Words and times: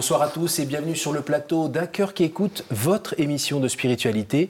Bonsoir 0.00 0.22
à 0.22 0.28
tous 0.28 0.58
et 0.60 0.64
bienvenue 0.64 0.96
sur 0.96 1.12
le 1.12 1.20
plateau 1.20 1.68
d'un 1.68 1.84
cœur 1.84 2.14
qui 2.14 2.24
écoute 2.24 2.64
votre 2.70 3.20
émission 3.20 3.60
de 3.60 3.68
spiritualité. 3.68 4.48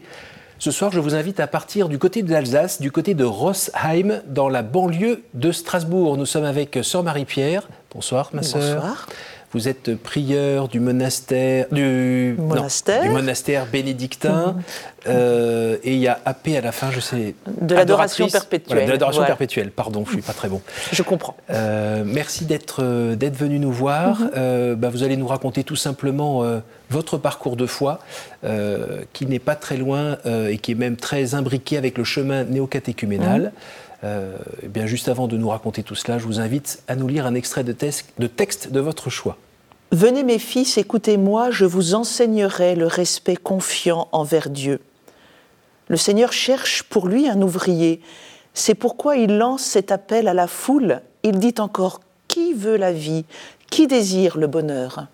Ce 0.61 0.71
soir, 0.71 0.93
je 0.93 1.01
vous 1.01 1.17
invite 1.17 1.41
à 1.41 1.49
partir 1.49 1.89
du 1.89 1.99
côté 1.99 2.23
de 2.23 2.31
l'Alsace, 2.31 2.81
du 2.81 2.93
côté 2.93 3.15
de 3.15 3.25
Rossheim, 3.25 4.23
dans 4.29 4.49
la 4.49 4.63
banlieue 4.63 5.25
de 5.35 5.51
Strasbourg. 5.51 6.17
Nous 6.17 6.25
sommes 6.25 6.45
avec 6.45 6.79
Sœur 6.85 7.03
Marie-Pierre. 7.03 7.69
Bonsoir, 7.93 8.31
ma 8.33 8.45
sœur. 8.45 8.81
Bonsoir. 8.81 9.09
Vous 9.53 9.67
êtes 9.69 9.97
prieur 9.97 10.69
du 10.69 10.79
monastère, 10.79 11.67
du 11.73 12.37
monastère, 12.39 13.03
non, 13.03 13.09
du 13.09 13.15
monastère 13.15 13.67
bénédictin, 13.67 14.53
mmh. 14.53 14.63
euh, 15.09 15.77
et 15.83 15.95
il 15.95 15.99
y 15.99 16.07
a 16.07 16.21
AP 16.25 16.49
à 16.57 16.61
la 16.61 16.71
fin, 16.71 16.93
je 16.93 17.01
sais. 17.01 17.35
De 17.61 17.75
l'adoration 17.75 18.29
perpétuelle. 18.29 18.77
Voilà, 18.77 18.87
de 18.87 18.93
l'adoration 18.93 19.23
voilà. 19.23 19.27
perpétuelle, 19.27 19.73
pardon, 19.73 20.05
je 20.05 20.11
ne 20.11 20.15
suis 20.15 20.23
pas 20.23 20.35
très 20.35 20.49
bon. 20.49 20.63
Je 20.93 21.03
comprends. 21.03 21.37
Euh, 21.51 22.05
merci 22.07 22.45
d'être 22.45 23.15
d'être 23.15 23.37
venu 23.37 23.59
nous 23.59 23.73
voir. 23.73 24.21
Mmh. 24.21 24.31
Euh, 24.37 24.77
bah, 24.77 24.89
vous 24.89 25.03
allez 25.03 25.17
nous 25.17 25.27
raconter 25.27 25.65
tout 25.65 25.77
simplement 25.77 26.45
euh, 26.45 26.61
votre 26.91 27.17
parcours 27.17 27.57
de 27.57 27.67
foi, 27.67 28.01
euh, 28.45 29.03
qui 29.13 29.27
n'est 29.27 29.39
pas 29.39 29.55
très 29.55 29.77
loin 29.77 30.19
et 30.25 30.59
qui 30.59 30.73
est 30.73 30.77
même 30.77 30.97
très 30.97 31.35
imbriqué 31.35 31.77
avec 31.77 31.97
le 31.97 32.05
chemin 32.05 32.45
néocatéchuménal. 32.45 33.53
Mmh. 33.55 33.91
Euh, 34.03 34.37
eh 34.63 34.69
bien, 34.69 34.87
juste 34.87 35.09
avant 35.09 35.29
de 35.29 35.37
nous 35.37 35.49
raconter 35.49 35.83
tout 35.83 35.95
cela, 35.95 36.19
je 36.19 36.25
vous 36.25 36.41
invite 36.41 36.83
à 36.89 36.97
nous 36.97 37.07
lire 37.07 37.27
un 37.27 37.35
extrait 37.35 37.65
de, 37.65 37.75
de 38.19 38.27
texte 38.27 38.73
de 38.73 38.81
votre 38.81 39.11
choix. 39.11 39.37
Venez 39.93 40.23
mes 40.23 40.39
fils, 40.39 40.79
écoutez-moi, 40.79 41.51
je 41.51 41.65
vous 41.65 41.95
enseignerai 41.95 42.77
le 42.77 42.87
respect 42.87 43.37
confiant 43.37 44.09
envers 44.13 44.49
Dieu. 44.49 44.81
Le 45.89 45.97
Seigneur 45.97 46.33
cherche 46.33 46.85
pour 46.85 47.09
lui 47.09 47.29
un 47.29 47.43
ouvrier. 47.43 48.01
C'est 48.55 48.77
pourquoi 48.77 49.17
il 49.17 49.37
lance 49.37 49.63
cet 49.63 49.91
appel 49.91 50.29
à 50.29 50.35
la 50.35 50.47
foule. 50.47 51.03
Il 51.23 51.39
dit 51.39 51.55
encore 51.59 52.01
Qui 52.29 52.55
veut 52.55 52.77
la 52.77 52.93
vie? 52.93 53.25
Qui 53.71 53.87
désire 53.87 54.39
le 54.39 54.47
bonheur? 54.47 55.07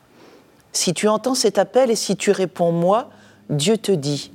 Si 0.76 0.92
tu 0.92 1.08
entends 1.08 1.34
cet 1.34 1.56
appel 1.56 1.90
et 1.90 1.96
si 1.96 2.18
tu 2.18 2.30
réponds 2.32 2.70
Moi, 2.70 3.08
Dieu 3.48 3.78
te 3.78 3.92
dit 3.92 4.30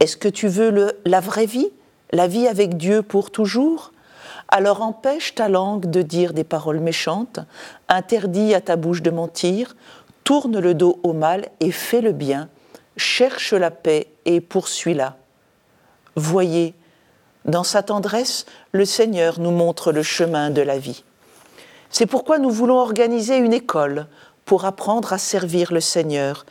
Est-ce 0.00 0.18
que 0.18 0.28
tu 0.28 0.48
veux 0.48 0.92
la 1.06 1.20
vraie 1.20 1.46
vie 1.46 1.70
la 2.12 2.26
vie 2.26 2.46
avec 2.46 2.76
Dieu 2.76 3.00
pour 3.00 3.30
toujours, 3.30 3.92
alors 4.48 4.82
empêche 4.82 5.34
ta 5.34 5.48
langue 5.48 5.86
de 5.86 6.02
dire 6.02 6.34
des 6.34 6.44
paroles 6.44 6.80
méchantes, 6.80 7.40
interdis 7.88 8.54
à 8.54 8.60
ta 8.60 8.76
bouche 8.76 9.00
de 9.00 9.10
mentir, 9.10 9.74
tourne 10.24 10.58
le 10.58 10.74
dos 10.74 11.00
au 11.02 11.14
mal 11.14 11.48
et 11.60 11.72
fais 11.72 12.02
le 12.02 12.12
bien, 12.12 12.50
cherche 12.98 13.54
la 13.54 13.70
paix 13.70 14.08
et 14.26 14.42
poursuis-la. 14.42 15.16
Voyez, 16.16 16.74
dans 17.46 17.64
sa 17.64 17.82
tendresse, 17.82 18.44
le 18.72 18.84
Seigneur 18.84 19.40
nous 19.40 19.52
montre 19.52 19.90
le 19.90 20.02
chemin 20.02 20.50
de 20.50 20.60
la 20.60 20.78
vie. 20.78 21.02
C'est 21.90 22.06
pourquoi 22.06 22.38
nous 22.38 22.50
voulons 22.50 22.78
organiser 22.78 23.38
une 23.38 23.54
école 23.54 24.06
pour 24.46 24.64
apprendre 24.64 25.12
à 25.12 25.18
servir 25.18 25.72
le 25.72 25.80
Seigneur. 25.80 26.46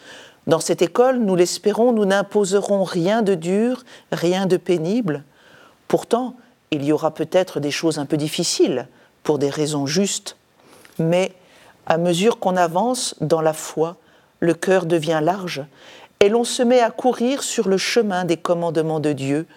Dans 0.45 0.59
cette 0.59 0.83
école, 0.83 1.17
nous 1.17 1.35
l'espérons, 1.35 1.91
nous 1.91 2.05
n'imposerons 2.05 2.83
rien 2.83 3.23
de 3.23 3.33
dur, 3.33 3.83
rien 4.11 4.45
de 4.45 4.57
pénible. 4.57 5.23
Pourtant, 5.87 6.35
il 6.69 6.83
y 6.83 6.91
aura 6.91 7.11
peut-être 7.11 7.59
des 7.59 7.71
choses 7.71 7.97
un 7.97 8.05
peu 8.05 8.17
difficiles 8.17 8.87
pour 9.23 9.39
des 9.39 9.49
raisons 9.49 9.87
justes, 9.87 10.35
mais 10.99 11.31
à 11.87 11.97
mesure 11.97 12.37
qu'on 12.37 12.57
avance 12.57 13.15
dans 13.21 13.41
la 13.41 13.53
foi, 13.53 13.95
le 14.39 14.53
cœur 14.53 14.85
devient 14.85 15.21
large 15.23 15.63
et 16.19 16.29
l'on 16.29 16.43
se 16.43 16.63
met 16.63 16.81
à 16.81 16.91
courir 16.91 17.43
sur 17.43 17.67
le 17.67 17.77
chemin 17.77 18.25
des 18.25 18.37
commandements 18.37 18.99
de 18.99 19.13
Dieu, 19.13 19.47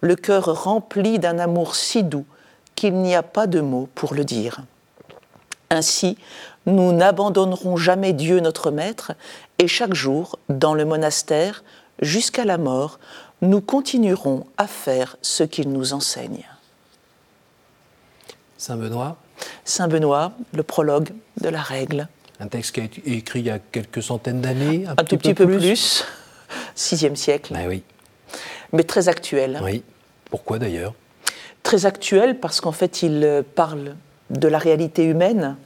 le 0.00 0.16
cœur 0.16 0.64
rempli 0.64 1.18
d'un 1.18 1.38
amour 1.38 1.74
si 1.74 2.02
doux 2.02 2.26
qu'il 2.74 2.94
n'y 2.94 3.14
a 3.14 3.22
pas 3.22 3.46
de 3.46 3.60
mots 3.60 3.88
pour 3.94 4.14
le 4.14 4.24
dire. 4.24 4.60
Ainsi, 5.70 6.18
nous 6.66 6.92
n'abandonnerons 6.92 7.76
jamais 7.76 8.12
Dieu 8.12 8.40
notre 8.40 8.70
Maître 8.70 9.12
et 9.58 9.68
chaque 9.68 9.94
jour, 9.94 10.38
dans 10.48 10.74
le 10.74 10.84
monastère, 10.84 11.62
jusqu'à 12.00 12.44
la 12.44 12.58
mort, 12.58 12.98
nous 13.42 13.60
continuerons 13.60 14.46
à 14.56 14.66
faire 14.66 15.16
ce 15.22 15.44
qu'il 15.44 15.70
nous 15.70 15.92
enseigne. 15.92 16.44
Saint 18.56 18.76
Benoît. 18.76 19.16
Saint 19.64 19.88
Benoît, 19.88 20.32
le 20.54 20.62
prologue 20.62 21.10
de 21.40 21.48
la 21.48 21.60
règle. 21.60 22.08
Un 22.40 22.48
texte 22.48 22.74
qui 22.74 22.80
a 22.80 22.84
été 22.84 23.02
écrit 23.16 23.40
il 23.40 23.46
y 23.46 23.50
a 23.50 23.58
quelques 23.58 24.02
centaines 24.02 24.40
d'années. 24.40 24.86
Un, 24.86 24.92
un 24.92 25.04
tout 25.04 25.16
petit 25.16 25.34
peu 25.34 25.46
plus. 25.46 25.58
plus. 25.58 26.04
Sixième 26.74 27.16
siècle. 27.16 27.52
Ben 27.52 27.68
oui. 27.68 27.82
Mais 28.72 28.84
très 28.84 29.08
actuel. 29.08 29.60
Oui. 29.62 29.82
Pourquoi 30.30 30.58
d'ailleurs? 30.58 30.94
Très 31.62 31.86
actuel 31.86 32.40
parce 32.40 32.60
qu'en 32.60 32.72
fait 32.72 33.02
il 33.02 33.44
parle 33.54 33.94
de 34.30 34.48
la 34.48 34.58
réalité 34.58 35.04
humaine 35.04 35.56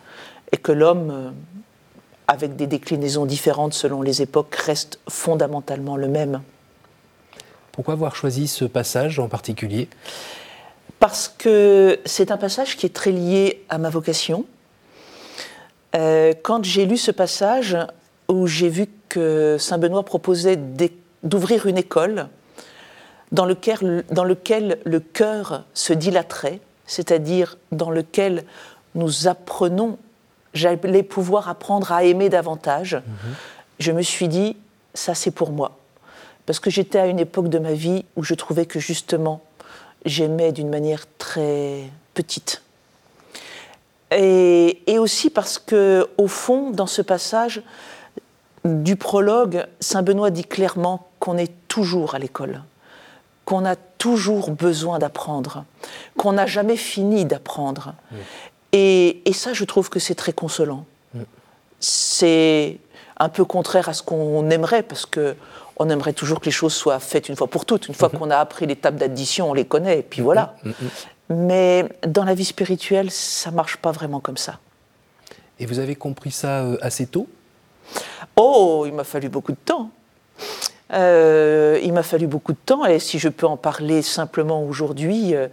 et 0.53 0.57
que 0.57 0.73
l'homme, 0.73 1.35
avec 2.27 2.57
des 2.57 2.67
déclinaisons 2.67 3.27
différentes 3.27 3.75
selon 3.75 4.03
les 4.03 4.23
époques, 4.23 4.55
reste 4.55 5.01
fondamentalement 5.09 5.97
le 5.97 6.09
même. 6.09 6.43
Pourquoi 7.73 7.95
avoir 7.95 8.17
choisi 8.17 8.49
ce 8.49 8.65
passage 8.65 9.19
en 9.19 9.29
particulier? 9.29 9.89
Parce 10.99 11.29
que 11.29 12.01
c'est 12.05 12.31
un 12.33 12.37
passage 12.37 12.77
qui 12.77 12.87
est 12.87 12.95
très 12.95 13.13
lié 13.13 13.65
à 13.69 13.79
ma 13.79 13.89
vocation. 13.89 14.47
Euh, 15.95 16.33
quand 16.43 16.65
j'ai 16.65 16.87
lu 16.87 16.97
ce 16.97 17.11
passage, 17.11 17.77
où 18.29 18.47
j'ai 18.47 18.69
vu 18.69 18.87
que 19.09 19.57
Saint 19.59 19.79
Benoît 19.79 20.05
proposait 20.05 20.59
d'ouvrir 21.23 21.67
une 21.67 21.79
école 21.79 22.29
dans 23.33 23.45
lequel, 23.45 24.05
dans 24.11 24.25
lequel 24.25 24.79
le 24.85 25.01
cœur 25.01 25.65
se 25.75 25.93
dilaterait, 25.93 26.61
c'est-à-dire 26.87 27.57
dans 27.73 27.91
lequel 27.91 28.45
nous 28.95 29.29
apprenons, 29.29 29.99
j'allais 30.59 31.03
pouvoir 31.03 31.49
apprendre 31.49 31.93
à 31.93 32.05
aimer 32.05 32.29
davantage, 32.29 32.95
mmh. 32.95 33.29
je 33.79 33.93
me 33.93 34.03
suis 34.03 34.29
dit, 34.29 34.57
ça 34.95 35.15
c'est 35.15 35.31
pour 35.31 35.53
moi 35.53 35.79
parce 36.49 36.61
que 36.61 36.71
j'étais 36.71 36.99
à 36.99 37.07
une 37.09 37.19
époque 37.19 37.49
de 37.51 37.59
ma 37.59 37.75
vie 37.75 38.07
où 38.17 38.25
je 38.25 38.33
trouvais 38.33 38.65
que 38.65 38.81
justement 38.81 39.43
j'aimais 40.07 40.51
d'une 40.51 40.71
manière 40.71 41.05
très 41.19 41.83
petite. 42.15 42.63
Et, 44.11 44.81
et, 44.91 44.99
aussi 44.99 45.29
parce 45.29 45.59
que, 45.59 46.09
au 46.17 46.27
fond, 46.27 46.71
dans 46.71 46.87
ce 46.87 47.03
passage 47.03 47.61
du 48.65 48.97
prologue, 48.97 49.67
Saint 49.81 50.03
Benoît 50.03 50.31
dit 50.31 50.47
clairement 50.47 51.07
qu'on 51.19 51.37
est 51.37 51.53
toujours 51.69 52.15
à 52.15 52.19
l'école, 52.19 52.63
qu'on 53.45 53.67
a 53.67 53.77
toujours 53.77 54.51
besoin 54.51 54.99
d'apprendre, 54.99 55.67
qu'on 56.17 56.33
n'a 56.33 56.47
jamais 56.47 56.77
fini 56.77 57.27
d'apprendre. 57.27 57.93
Mmh. 58.11 58.17
Et, 58.73 59.23
et, 59.25 59.33
ça, 59.33 59.53
je 59.53 59.65
trouve 59.65 59.89
que 59.89 59.99
c'est 59.99 60.15
très 60.15 60.33
consolant. 60.33 60.85
Mmh. 61.15 61.21
C'est 61.81 62.79
un 63.19 63.29
peu 63.29 63.45
contraire 63.45 63.89
à 63.89 63.95
ce 63.95 64.03
qu'on 64.03 64.51
aimerait, 64.51 64.83
parce 64.83 65.07
que 65.07 65.37
on 65.79 65.89
aimerait 65.91 66.13
toujours 66.13 66.41
que 66.41 66.47
les 66.47 66.51
choses 66.51 66.75
soient 66.75 66.99
faites 66.99 67.29
une 67.29 67.37
fois 67.37 67.47
pour 67.47 67.65
toutes. 67.65 67.89
Une 67.89 67.95
fois 67.95 68.11
mhm. 68.13 68.19
qu'on 68.19 68.31
a 68.31 68.37
appris 68.37 68.67
les 68.67 68.77
tables 68.77 68.99
d'addition, 68.99 69.51
on 69.51 69.55
les 69.55 69.65
connaît, 69.65 70.01
et 70.01 70.03
puis 70.03 70.23
voilà. 70.23 70.57
Mhm. 70.65 70.75
Mhm. 70.81 70.91
Mais 71.31 71.85
dans 72.07 72.25
la 72.25 72.35
vie 72.35 72.45
spirituelle, 72.45 73.11
ça 73.11 73.51
marche 73.51 73.77
pas 73.77 73.93
vraiment 73.93 74.21
comme 74.21 74.37
ça. 74.37 74.59
Et 75.61 75.67
vous 75.67 75.79
avez 75.79 75.95
compris 75.95 76.31
ça 76.31 76.63
euh, 76.63 76.79
assez 76.81 77.07
tôt? 77.07 77.29
Oh, 78.37 78.85
il 78.87 78.93
m'a 78.93 79.05
fallu 79.05 79.29
beaucoup 79.29 79.53
de 79.53 79.59
temps. 79.65 79.91
Euh, 80.93 81.79
il 81.83 81.93
m'a 81.93 82.03
fallu 82.03 82.27
beaucoup 82.27 82.53
de 82.53 82.59
temps, 82.65 82.87
et 82.87 82.99
si 82.99 83.19
je 83.19 83.29
peux 83.29 83.47
en 83.47 83.57
parler 83.57 84.03
simplement 84.03 84.65
aujourd'hui, 84.65 85.35
euh, 85.35 85.49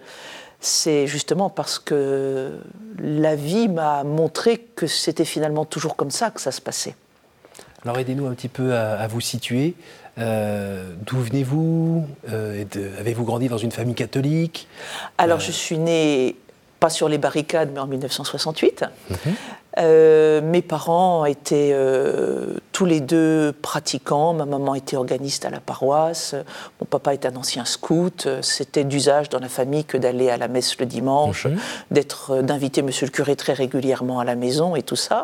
c'est 0.66 1.08
justement 1.08 1.50
parce 1.50 1.80
que 1.80 2.59
la 3.00 3.36
vie 3.36 3.68
m'a 3.68 4.03
montré 4.03 4.58
que 4.58 4.88
c'était 4.88 5.26
finalement 5.26 5.66
toujours 5.66 5.96
comme 5.96 6.12
ça 6.12 6.31
que 6.31 6.41
ça 6.41 6.52
se 6.52 6.62
passait. 6.62 6.96
Alors 7.84 8.00
aidez-nous 8.00 8.26
un 8.26 8.34
petit 8.34 8.47
peu 8.47 8.73
à, 8.73 9.00
à 9.00 9.08
vous 9.08 9.22
situer. 9.22 9.76
Euh, 10.17 10.94
D'où 11.06 11.17
venez-vous? 11.17 12.08
Euh, 12.29 12.64
Avez-vous 13.00 13.26
grandi 13.26 13.47
dans 13.50 13.58
une 13.58 13.72
famille 13.72 13.96
catholique? 13.96 14.67
Alors, 15.17 15.40
euh... 15.40 15.41
je 15.41 15.52
suis 15.52 15.78
née, 15.78 16.35
pas 16.85 16.91
sur 16.91 17.09
les 17.09 17.17
barricades, 17.17 17.70
mais 17.73 17.79
en 17.79 17.87
1968. 17.87 18.84
Mm 18.84 19.14
-hmm. 19.14 19.17
euh, 19.79 20.41
mes 20.53 20.61
parents 20.61 21.26
étaient 21.35 21.72
euh, 21.73 22.58
tous 22.76 22.87
les 22.93 23.02
deux 23.14 23.53
pratiquants. 23.70 24.32
Ma 24.41 24.46
maman 24.55 24.73
était 24.82 24.97
organiste 25.03 25.43
à 25.49 25.52
la 25.58 25.61
paroisse. 25.70 26.35
Mon 26.79 26.87
papa 26.96 27.09
était 27.17 27.29
un 27.34 27.37
ancien 27.43 27.66
scout. 27.76 28.20
C'était 28.55 28.85
d'usage 28.91 29.28
dans 29.34 29.41
la 29.47 29.52
famille 29.59 29.85
que 29.91 29.97
d'aller 30.03 30.29
à 30.35 30.37
la 30.43 30.49
messe 30.55 30.72
le 30.82 30.85
dimanche, 30.97 31.41
d'être, 31.96 32.22
d'inviter 32.49 32.82
monsieur 32.87 33.08
le 33.09 33.14
curé 33.17 33.34
très 33.43 33.55
régulièrement 33.64 34.17
à 34.23 34.26
la 34.32 34.35
maison 34.46 34.67
et 34.79 34.84
tout 34.90 35.02
ça. 35.08 35.20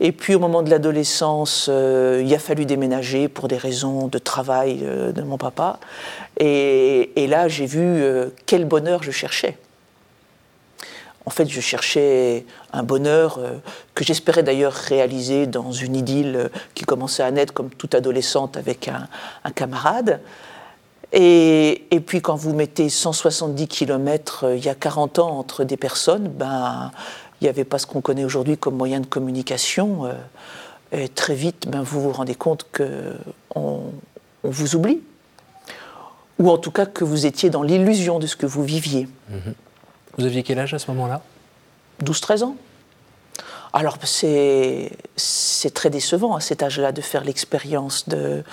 Et 0.00 0.12
puis 0.12 0.34
au 0.34 0.40
moment 0.40 0.62
de 0.62 0.70
l'adolescence, 0.70 1.68
euh, 1.68 2.22
il 2.24 2.34
a 2.34 2.38
fallu 2.38 2.66
déménager 2.66 3.28
pour 3.28 3.46
des 3.46 3.56
raisons 3.56 4.08
de 4.08 4.18
travail 4.18 4.80
euh, 4.82 5.12
de 5.12 5.22
mon 5.22 5.38
papa. 5.38 5.78
Et, 6.38 7.22
et 7.22 7.26
là, 7.28 7.46
j'ai 7.48 7.66
vu 7.66 7.80
euh, 7.80 8.30
quel 8.44 8.64
bonheur 8.64 9.02
je 9.02 9.12
cherchais. 9.12 9.56
En 11.26 11.30
fait, 11.30 11.48
je 11.48 11.60
cherchais 11.60 12.44
un 12.72 12.82
bonheur 12.82 13.38
euh, 13.38 13.54
que 13.94 14.04
j'espérais 14.04 14.42
d'ailleurs 14.42 14.74
réaliser 14.74 15.46
dans 15.46 15.72
une 15.72 15.96
idylle 15.96 16.50
qui 16.74 16.84
commençait 16.84 17.22
à 17.22 17.30
naître 17.30 17.54
comme 17.54 17.70
toute 17.70 17.94
adolescente 17.94 18.56
avec 18.56 18.88
un, 18.88 19.50
camarade. 19.52 20.20
Et, 21.12 21.86
puis 22.06 22.20
quand 22.20 22.34
vous 22.34 22.52
mettez 22.52 22.88
170 22.88 23.68
km 23.68 24.52
il 24.54 24.64
y 24.64 24.68
a 24.68 24.74
40 24.74 25.20
ans 25.20 25.38
entre 25.38 25.64
des 25.64 25.76
personnes, 25.76 26.28
ben, 26.28 26.90
il 27.40 27.44
n'y 27.44 27.48
avait 27.48 27.64
pas 27.64 27.78
ce 27.78 27.86
qu'on 27.86 28.00
connaît 28.00 28.24
aujourd'hui 28.24 28.58
comme 28.58 28.76
moyen 28.76 29.00
de 29.00 29.06
communication. 29.06 30.06
Euh, 30.06 30.12
Et 30.92 31.08
très 31.08 31.34
vite, 31.34 31.68
ben, 31.68 31.82
vous 31.82 32.02
vous 32.02 32.12
rendez 32.12 32.34
compte 32.34 32.66
qu'on 32.76 33.92
on 34.44 34.50
vous 34.50 34.76
oublie. 34.76 35.00
Ou 36.38 36.50
en 36.50 36.58
tout 36.58 36.72
cas 36.72 36.84
que 36.84 37.04
vous 37.04 37.26
étiez 37.26 37.48
dans 37.48 37.62
l'illusion 37.62 38.18
de 38.18 38.26
ce 38.26 38.36
que 38.36 38.46
vous 38.46 38.64
viviez. 38.64 39.08
Mhm. 39.30 39.54
Vous 40.18 40.24
aviez 40.24 40.42
quel 40.42 40.58
âge 40.58 40.74
à 40.74 40.78
ce 40.78 40.90
moment-là? 40.90 41.22
12-13 42.02 42.44
ans. 42.44 42.56
Alors 43.72 43.98
c'est 44.06 44.90
très 45.74 45.90
décevant 45.90 46.36
à 46.36 46.40
cet 46.40 46.62
âge-là 46.62 46.92
de 46.92 47.00
faire 47.00 47.24
l'expérience 47.24 48.08
de, 48.08 48.44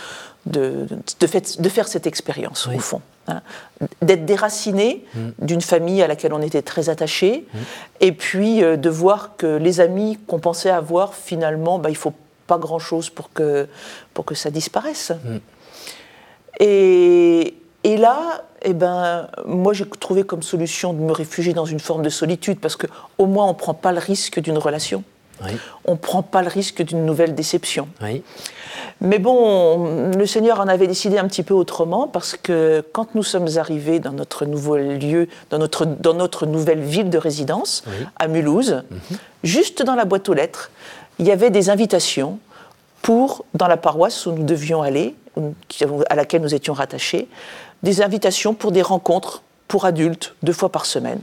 de, 0.48 0.88
de, 1.20 1.70
faire 1.70 1.88
cette 1.88 2.08
expérience 2.08 2.68
au 2.68 2.80
fond. 2.80 3.02
Hein. 3.28 3.42
D'être 4.02 4.26
déraciné 4.26 5.06
mm. 5.14 5.30
d'une 5.40 5.62
famille 5.62 6.02
à 6.02 6.08
laquelle 6.08 6.34
on 6.34 6.42
était 6.42 6.64
très 6.64 6.90
attaché, 6.90 7.46
mm. 7.54 7.58
et 8.00 8.12
puis 8.14 8.64
euh, 8.64 8.78
de 8.78 8.90
voir 8.90 9.36
que 9.38 9.58
les 9.58 9.80
amis 9.80 10.18
qu'on 10.26 10.40
pensait 10.40 10.72
avoir, 10.72 11.14
finalement, 11.14 11.78
bah, 11.78 11.90
il 11.90 11.94
ne 11.94 11.98
faut 11.98 12.16
pas 12.48 12.58
grand-chose 12.58 13.12
pour 13.12 13.32
que, 13.32 13.68
pour 14.16 14.26
que 14.26 14.34
ça 14.34 14.50
disparaisse. 14.50 15.12
Mm. 15.24 15.38
Et, 16.62 17.54
et 17.84 17.98
là, 17.98 18.44
eh 18.64 18.74
ben, 18.74 19.28
moi 19.46 19.74
j'ai 19.74 19.86
trouvé 19.86 20.24
comme 20.24 20.44
solution 20.44 20.94
de 20.94 21.00
me 21.00 21.12
réfugier 21.12 21.54
dans 21.54 21.66
une 21.66 21.80
forme 21.80 22.04
de 22.04 22.10
solitude 22.10 22.60
parce 22.60 22.76
qu'au 22.76 23.26
moins 23.26 23.46
on 23.46 23.50
ne 23.50 23.58
prend 23.58 23.74
pas 23.74 23.92
le 23.92 24.00
risque 24.00 24.40
d'une 24.40 24.58
relation. 24.58 25.04
On 25.86 25.94
ne 25.94 25.98
prend 25.98 26.22
pas 26.22 26.44
le 26.44 26.50
risque 26.50 26.84
d'une 26.84 27.04
nouvelle 27.04 27.34
déception. 27.34 27.88
Mais 29.02 29.18
bon, 29.18 30.12
le 30.16 30.26
Seigneur 30.28 30.60
en 30.60 30.68
avait 30.68 30.86
décidé 30.86 31.18
un 31.18 31.28
petit 31.28 31.42
peu 31.42 31.56
autrement 31.56 32.08
parce 32.08 32.38
que 32.38 32.86
quand 32.94 33.16
nous 33.16 33.24
sommes 33.24 33.48
arrivés 33.58 34.00
dans 34.00 34.12
notre 34.12 34.46
nouveau 34.46 34.78
lieu, 34.78 35.28
dans 35.50 35.58
notre, 35.58 35.86
dans 35.86 36.14
notre 36.14 36.46
nouvelle 36.46 36.82
ville 36.82 37.10
de 37.10 37.18
résidence, 37.18 37.84
à 38.18 38.28
Mulhouse, 38.28 38.84
mhm. 38.92 39.18
juste 39.44 39.82
dans 39.82 39.96
la 39.96 40.06
boîte 40.06 40.30
aux 40.30 40.36
lettres, 40.36 40.70
il 41.18 41.26
y 41.26 41.32
avait 41.32 41.50
des 41.50 41.72
invitations 41.72 42.38
pour, 43.02 43.46
dans 43.56 43.68
la 43.68 43.78
paroisse 43.78 44.28
où 44.28 44.32
nous 44.32 44.44
devions 44.44 44.84
aller, 44.84 45.16
à 46.10 46.16
laquelle 46.16 46.42
nous 46.42 46.54
étions 46.54 46.74
rattachés, 46.74 47.28
des 47.84 48.02
invitations 48.02 48.54
pour 48.54 48.72
des 48.72 48.82
rencontres 48.82 49.44
pour 49.68 49.86
adultes, 49.86 50.36
deux 50.44 50.54
fois 50.54 50.70
par 50.70 50.86
semaine. 50.86 51.22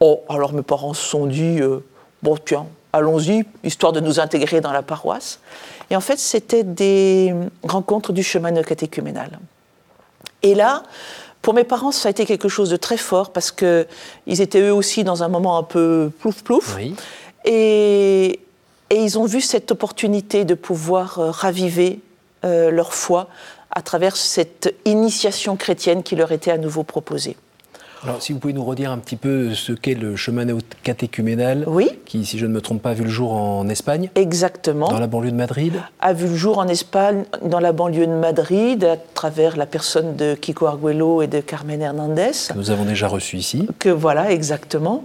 Oh, 0.00 0.22
alors 0.28 0.52
mes 0.52 0.62
parents 0.62 0.94
se 0.94 1.04
sont 1.04 1.26
dit, 1.26 1.60
euh, 1.60 1.84
bon 2.22 2.36
tiens, 2.36 2.66
allons-y, 2.92 3.44
histoire 3.64 3.92
de 3.92 4.00
nous 4.00 4.20
intégrer 4.20 4.60
dans 4.60 4.72
la 4.72 4.82
paroisse. 4.82 5.40
Et 5.90 5.96
en 5.96 6.00
fait, 6.00 6.18
c'était 6.18 6.64
des 6.64 7.34
rencontres 7.62 8.12
du 8.12 8.22
chemin 8.22 8.52
catéchuménal. 8.62 9.38
Et 10.42 10.54
là, 10.54 10.82
pour 11.42 11.54
mes 11.54 11.64
parents, 11.64 11.92
ça 11.92 12.08
a 12.08 12.10
été 12.10 12.26
quelque 12.26 12.48
chose 12.48 12.70
de 12.70 12.76
très 12.76 12.96
fort 12.96 13.30
parce 13.30 13.52
qu'ils 13.52 13.86
étaient 14.40 14.60
eux 14.60 14.74
aussi 14.74 15.04
dans 15.04 15.22
un 15.22 15.28
moment 15.28 15.58
un 15.58 15.62
peu 15.62 16.10
plouf 16.18 16.42
plouf. 16.42 16.76
Et, 17.44 18.40
et, 18.90 18.96
ils 18.96 19.18
ont 19.18 19.24
vu 19.24 19.40
cette 19.40 19.70
opportunité 19.70 20.44
de 20.44 20.54
pouvoir 20.54 21.18
euh, 21.18 21.30
raviver 21.30 22.00
euh, 22.44 22.70
leur 22.70 22.92
foi 22.92 23.28
à 23.76 23.82
travers 23.82 24.16
cette 24.16 24.74
initiation 24.86 25.54
chrétienne 25.56 26.02
qui 26.02 26.16
leur 26.16 26.32
était 26.32 26.50
à 26.50 26.56
nouveau 26.56 26.82
proposée. 26.82 27.36
Alors, 28.02 28.22
si 28.22 28.32
vous 28.32 28.38
pouvez 28.38 28.52
nous 28.54 28.64
redire 28.64 28.90
un 28.90 28.98
petit 28.98 29.16
peu 29.16 29.52
ce 29.52 29.72
qu'est 29.72 29.94
le 29.94 30.16
chemin 30.16 30.46
catéchuménal, 30.82 31.64
oui. 31.66 31.90
qui, 32.06 32.24
si 32.24 32.38
je 32.38 32.46
ne 32.46 32.52
me 32.52 32.60
trompe 32.60 32.80
pas, 32.80 32.90
a 32.90 32.94
vu 32.94 33.04
le 33.04 33.10
jour 33.10 33.32
en 33.32 33.68
Espagne 33.68 34.10
Exactement. 34.14 34.88
Dans 34.88 34.98
la 34.98 35.06
banlieue 35.06 35.30
de 35.30 35.36
Madrid 35.36 35.74
A 36.00 36.12
vu 36.14 36.26
le 36.26 36.36
jour 36.36 36.58
en 36.58 36.68
Espagne, 36.68 37.24
dans 37.42 37.58
la 37.58 37.72
banlieue 37.72 38.06
de 38.06 38.12
Madrid, 38.12 38.84
à 38.84 38.96
travers 38.96 39.56
la 39.56 39.66
personne 39.66 40.16
de 40.16 40.34
Kiko 40.34 40.66
Arguello 40.66 41.20
et 41.20 41.26
de 41.26 41.40
Carmen 41.40 41.82
Hernandez. 41.82 42.32
Que 42.48 42.56
nous 42.56 42.70
avons 42.70 42.84
déjà 42.84 43.08
reçu 43.08 43.36
ici. 43.36 43.66
Que 43.78 43.90
voilà, 43.90 44.30
exactement. 44.30 45.04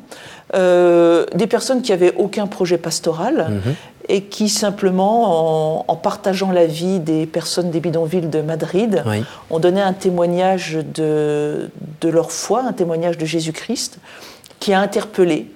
Euh, 0.53 1.25
des 1.33 1.47
personnes 1.47 1.81
qui 1.81 1.91
n'avaient 1.91 2.13
aucun 2.17 2.47
projet 2.47 2.77
pastoral 2.77 3.49
mhm 3.49 3.75
et 4.11 4.23
qui 4.23 4.49
simplement, 4.49 5.89
en, 5.89 5.95
partageant 5.95 6.51
la 6.51 6.65
vie 6.65 6.99
des 6.99 7.25
personnes 7.25 7.71
des 7.71 7.79
bidonvilles 7.79 8.27
de 8.27 8.41
Madrid, 8.41 9.03
ont 9.49 9.59
donné 9.59 9.79
un 9.79 9.93
témoignage 9.93 10.73
de, 10.73 11.69
de, 12.01 12.09
leur 12.09 12.33
foi, 12.33 12.61
un 12.67 12.73
témoignage 12.73 13.17
de 13.17 13.25
Jésus-Christ, 13.25 13.99
qui 14.59 14.73
a 14.73 14.81
interpellé 14.81 15.49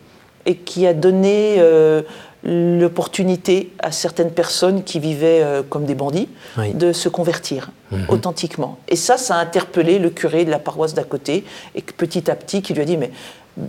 et 0.45 0.55
qui 0.55 0.87
a 0.87 0.93
donné 0.93 1.55
euh, 1.57 2.01
l'opportunité 2.45 3.73
à 3.79 3.91
certaines 3.91 4.31
personnes 4.31 4.83
qui 4.83 5.01
vivaient 5.01 5.41
euh, 5.43 5.61
comme 5.61 5.83
des 5.83 5.95
bandits 5.95 6.29
de 6.73 6.93
se 6.93 7.09
convertir 7.09 7.71
mhm. 7.91 8.05
authentiquement. 8.07 8.77
Et 8.87 8.95
ça, 8.95 9.17
ça 9.17 9.35
a 9.35 9.39
interpellé 9.39 9.99
le 9.99 10.09
curé 10.11 10.45
de 10.45 10.51
la 10.51 10.59
paroisse 10.59 10.93
d'à 10.93 11.03
côté, 11.03 11.43
et 11.75 11.81
petit 11.81 12.31
à 12.31 12.35
petit, 12.35 12.61
qui 12.61 12.73
lui 12.73 12.81
a 12.83 12.85
dit, 12.85 12.95
mais 12.95 13.11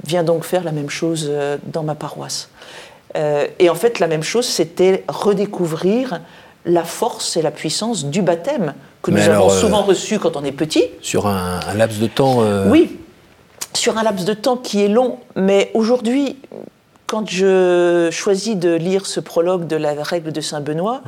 viens 0.04 0.22
donc 0.22 0.44
faire 0.44 0.62
la 0.62 0.72
même 0.72 0.90
chose 0.90 1.26
euh, 1.28 1.56
dans 1.64 1.82
ma 1.82 1.96
paroisse. 1.96 2.50
Euh, 3.14 3.46
et 3.58 3.70
en 3.70 3.74
fait, 3.74 3.98
la 3.98 4.06
même 4.06 4.22
chose, 4.22 4.46
c'était 4.46 5.04
redécouvrir 5.08 6.20
la 6.64 6.84
force 6.84 7.36
et 7.36 7.42
la 7.42 7.50
puissance 7.50 8.06
du 8.06 8.22
baptême 8.22 8.74
que 9.02 9.10
nous 9.12 9.28
avons 9.28 9.50
euh, 9.50 9.60
souvent 9.60 9.82
reçu 9.82 10.18
quand 10.18 10.36
on 10.36 10.44
est 10.44 10.52
petit. 10.52 10.84
Sur 11.00 11.26
un, 11.26 11.60
laps 11.76 12.00
de 12.00 12.08
temps. 12.08 12.42
Euh, 12.42 12.68
oui, 12.68 12.98
sur 13.72 13.96
un 13.98 14.02
laps 14.02 14.24
de 14.24 14.34
temps 14.34 14.56
qui 14.56 14.82
est 14.82 14.88
long. 14.88 15.18
Mais 15.36 15.70
aujourd'hui, 15.74 16.36
quand 17.06 17.28
je 17.30 18.08
choisis 18.10 18.56
de 18.56 18.74
lire 18.74 19.06
ce 19.06 19.20
prologue 19.20 19.68
de 19.68 19.76
la 19.76 19.94
règle 20.02 20.32
de 20.32 20.40
Saint 20.40 20.60
Benoît, 20.60 21.02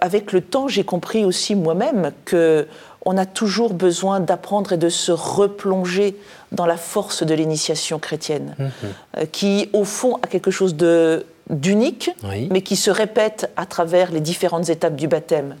avec 0.00 0.32
le 0.32 0.40
temps, 0.40 0.68
j'ai 0.68 0.84
compris 0.84 1.24
aussi 1.24 1.56
moi-même 1.56 2.12
que 2.24 2.68
on 3.08 3.16
a 3.16 3.24
toujours 3.24 3.72
besoin 3.72 4.20
d'apprendre 4.20 4.74
et 4.74 4.76
de 4.76 4.90
se 4.90 5.10
replonger 5.12 6.14
dans 6.52 6.66
la 6.66 6.76
force 6.76 7.22
de 7.22 7.32
l'initiation 7.32 7.98
chrétienne, 7.98 8.54
mhm. 8.58 8.70
euh, 9.16 9.24
qui 9.24 9.70
au 9.72 9.84
fond 9.84 10.18
a 10.22 10.26
quelque 10.26 10.50
chose 10.50 10.76
d'unique, 10.76 12.10
mais 12.50 12.60
qui 12.60 12.76
se 12.76 12.90
répète 12.90 13.50
à 13.56 13.64
travers 13.64 14.12
les 14.12 14.20
différentes 14.20 14.68
étapes 14.68 14.94
du 14.94 15.08
baptême. 15.08 15.56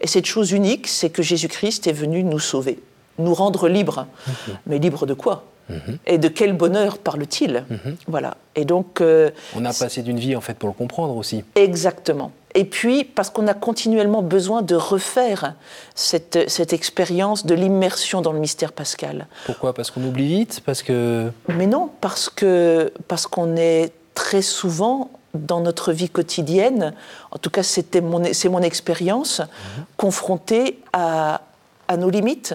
Et 0.00 0.06
cette 0.06 0.26
chose 0.26 0.52
unique, 0.52 0.86
c'est 0.86 1.10
que 1.10 1.20
Jésus-Christ 1.22 1.88
est 1.88 1.92
venu 1.92 2.22
nous 2.22 2.38
sauver, 2.38 2.78
nous 3.18 3.34
rendre 3.34 3.68
libres. 3.68 4.06
Mhm. 4.28 4.54
Mais 4.68 4.78
libres 4.78 5.06
de 5.06 5.14
quoi? 5.14 5.42
Mhm. 5.70 5.98
Et 6.06 6.18
de 6.18 6.28
quel 6.28 6.52
bonheur 6.52 6.98
parle-t-il? 6.98 7.64
Voilà. 8.06 8.36
Et 8.54 8.64
donc. 8.64 9.00
Euh, 9.00 9.30
On 9.56 9.64
a 9.64 9.72
passé 9.72 10.02
d'une 10.02 10.20
vie 10.20 10.36
en 10.36 10.40
fait 10.40 10.54
pour 10.54 10.68
le 10.68 10.74
comprendre 10.74 11.16
aussi. 11.16 11.42
Exactement. 11.56 12.30
Et 12.54 12.64
puis, 12.64 13.02
parce 13.02 13.30
qu'on 13.30 13.48
a 13.48 13.54
continuellement 13.54 14.22
besoin 14.22 14.62
de 14.62 14.76
refaire 14.76 15.54
cette, 15.94 16.48
cette 16.48 16.72
expérience 16.72 17.46
de 17.46 17.54
l'immersion 17.54 18.20
dans 18.20 18.32
le 18.32 18.38
mystère 18.38 18.72
pascal. 18.72 19.26
Pourquoi? 19.46 19.74
Parce 19.74 19.90
qu'on 19.90 20.04
oublie 20.04 20.28
vite? 20.28 20.60
Parce 20.64 20.82
que... 20.82 21.32
Mais 21.48 21.66
non, 21.66 21.90
parce 22.00 22.28
que 22.28 22.92
parce 23.08 23.26
qu'on 23.26 23.56
est 23.56 23.92
très 24.14 24.42
souvent 24.42 25.10
dans 25.34 25.60
notre 25.60 25.92
vie 25.92 26.08
quotidienne, 26.08 26.94
en 27.32 27.38
tout 27.38 27.50
cas 27.50 27.64
c'était 27.64 28.00
mon, 28.00 28.22
c'est 28.32 28.48
mon 28.48 28.62
expérience, 28.62 29.40
mhm. 29.40 29.84
confronté 29.96 30.78
à, 30.92 31.40
à, 31.88 31.96
nos 31.96 32.08
limites, 32.08 32.54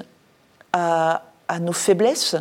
à, 0.72 1.24
à 1.50 1.60
nos 1.60 1.74
faiblesses, 1.74 2.38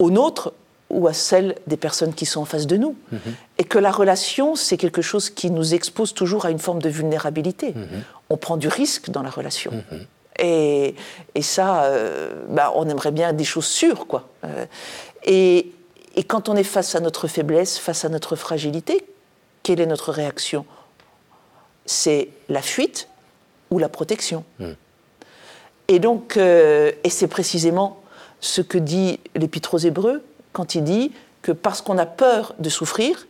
aux 0.00 0.10
nôtres 0.10 0.52
ou 0.90 1.06
à 1.06 1.12
celle 1.12 1.56
des 1.66 1.76
personnes 1.76 2.14
qui 2.14 2.26
sont 2.26 2.40
en 2.40 2.44
face 2.44 2.66
de 2.66 2.76
nous. 2.76 2.96
Mhm. 3.12 3.20
Et 3.58 3.64
que 3.64 3.78
la 3.78 3.90
relation, 3.90 4.54
c'est 4.54 4.76
quelque 4.76 5.02
chose 5.02 5.30
qui 5.30 5.50
nous 5.50 5.74
expose 5.74 6.14
toujours 6.14 6.46
à 6.46 6.50
une 6.50 6.58
forme 6.58 6.80
de 6.80 6.88
vulnérabilité. 6.88 7.74
Mhm. 7.74 8.02
On 8.30 8.36
prend 8.36 8.56
du 8.56 8.68
risque 8.68 9.10
dans 9.10 9.22
la 9.22 9.30
relation. 9.30 9.72
Mhm. 9.72 10.06
Et, 10.40 10.94
et, 11.34 11.42
ça, 11.42 11.84
euh, 11.84 12.44
bah, 12.48 12.72
on 12.76 12.88
aimerait 12.88 13.10
bien 13.10 13.32
des 13.32 13.44
choses 13.44 13.66
sûres, 13.66 14.06
quoi. 14.06 14.28
Euh, 14.44 14.66
et, 15.24 15.72
et, 16.14 16.22
quand 16.22 16.48
on 16.48 16.54
est 16.54 16.64
face 16.64 16.94
à 16.94 17.00
notre 17.00 17.26
faiblesse, 17.26 17.76
face 17.76 18.04
à 18.04 18.08
notre 18.08 18.36
fragilité, 18.36 19.04
quelle 19.64 19.80
est 19.80 19.86
notre 19.86 20.12
réaction? 20.12 20.64
C'est 21.86 22.28
la 22.48 22.62
fuite 22.62 23.08
ou 23.70 23.78
la 23.78 23.88
protection. 23.88 24.44
Et 25.88 25.98
donc, 25.98 26.36
euh, 26.36 26.92
et 27.02 27.10
c'est 27.10 27.28
précisément 27.28 28.02
ce 28.40 28.60
que 28.60 28.78
dit 28.78 29.20
l'Épître 29.34 29.74
aux 29.74 29.78
Hébreux, 29.78 30.22
quand 30.52 30.74
il 30.74 30.84
dit 30.84 31.12
que 31.42 31.52
parce 31.52 31.82
qu'on 31.82 31.98
a 31.98 32.06
peur 32.06 32.54
de 32.58 32.68
souffrir, 32.68 33.26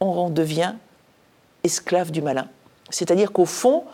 on 0.00 0.30
devient 0.30 0.74
esclave 1.64 2.10
du 2.10 2.22
malin. 2.22 2.48
C'est-à-dire 2.90 3.32
qu'au 3.32 3.46
fond, 3.46 3.84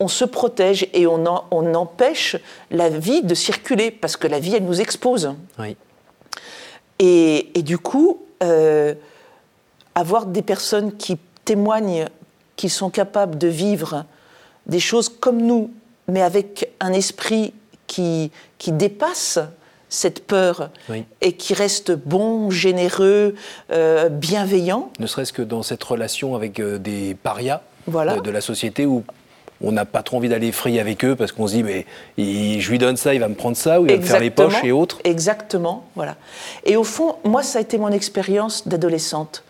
on 0.00 0.08
se 0.08 0.24
protège 0.24 0.88
et 0.92 1.06
on, 1.06 1.24
on, 1.50 1.74
empêche 1.74 2.36
la 2.70 2.88
vie 2.88 3.22
de 3.22 3.34
circuler, 3.34 3.90
parce 3.90 4.16
que 4.16 4.26
la 4.26 4.38
vie, 4.38 4.54
elle 4.54 4.64
nous 4.64 4.80
expose. 4.80 5.34
Et, 7.00 7.50
du 7.56 7.78
coup, 7.78 8.22
euh, 8.42 8.94
avoir 9.94 10.26
des 10.26 10.42
personnes 10.42 10.96
qui 10.96 11.18
témoignent 11.44 12.06
qu'ils 12.56 12.70
sont 12.70 12.90
capables 12.90 13.38
de 13.38 13.48
vivre 13.48 14.04
des 14.66 14.80
choses 14.80 15.08
comme 15.08 15.40
nous, 15.40 15.70
mais 16.06 16.22
avec 16.22 16.70
un 16.80 16.92
esprit 16.92 17.54
qui, 17.86 18.30
qui 18.58 18.72
dépasse 18.72 19.38
cette 19.88 20.26
peur 20.26 20.70
et 21.20 21.32
qui 21.32 21.54
reste 21.54 21.92
bon, 21.92 22.50
généreux, 22.50 23.34
euh, 23.72 24.08
bienveillant. 24.08 24.90
Ne 24.98 25.06
serait-ce 25.06 25.32
que 25.32 25.42
dans 25.42 25.62
cette 25.62 25.82
relation 25.82 26.34
avec 26.34 26.60
euh, 26.60 26.78
des 26.78 27.14
parias 27.14 27.62
de, 27.86 28.30
la 28.30 28.40
société 28.40 28.84
où 28.84 29.02
on 29.62 29.72
n'a 29.72 29.84
pas 29.86 30.02
trop 30.02 30.18
envie 30.18 30.28
d'aller 30.28 30.52
frayer 30.52 30.78
avec 30.78 31.04
eux 31.04 31.16
parce 31.16 31.32
qu'on 31.32 31.46
se 31.46 31.54
dit 31.54 31.62
mais 31.62 31.86
je 32.18 32.70
lui 32.70 32.78
donne 32.78 32.96
ça, 32.96 33.14
il 33.14 33.20
va 33.20 33.28
me 33.28 33.34
prendre 33.34 33.56
ça 33.56 33.80
ou 33.80 33.86
il 33.86 33.92
va 33.92 33.96
me 33.96 34.02
faire 34.02 34.20
les 34.20 34.30
poches 34.30 34.62
et 34.62 34.72
autres. 34.72 34.98
Exactement, 35.04 35.86
voilà. 35.96 36.16
Et 36.64 36.76
au 36.76 36.84
fond, 36.84 37.16
moi 37.24 37.42
ça 37.42 37.58
a 37.58 37.62
été 37.62 37.78
mon 37.78 37.90
expérience 37.90 38.68
d'adolescente 38.68 39.42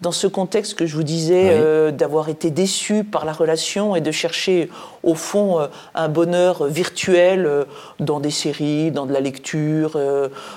dans 0.00 0.12
ce 0.12 0.26
contexte 0.26 0.74
que 0.74 0.86
je 0.86 0.96
vous 0.96 1.02
disais, 1.02 1.50
euh, 1.50 1.90
d'avoir 1.90 2.28
été 2.28 2.50
déçu 2.50 3.04
par 3.04 3.24
la 3.24 3.32
relation 3.32 3.96
et 3.96 4.00
de 4.00 4.10
chercher 4.10 4.68
au 5.02 5.14
fond 5.14 5.60
euh, 5.60 5.66
un 5.94 6.08
bonheur 6.08 6.64
virtuel 6.66 7.46
euh, 7.46 7.64
dans 8.00 8.20
des 8.20 8.30
séries, 8.30 8.90
dans 8.90 9.06
de 9.06 9.12
la 9.12 9.20
lecture, 9.20 9.98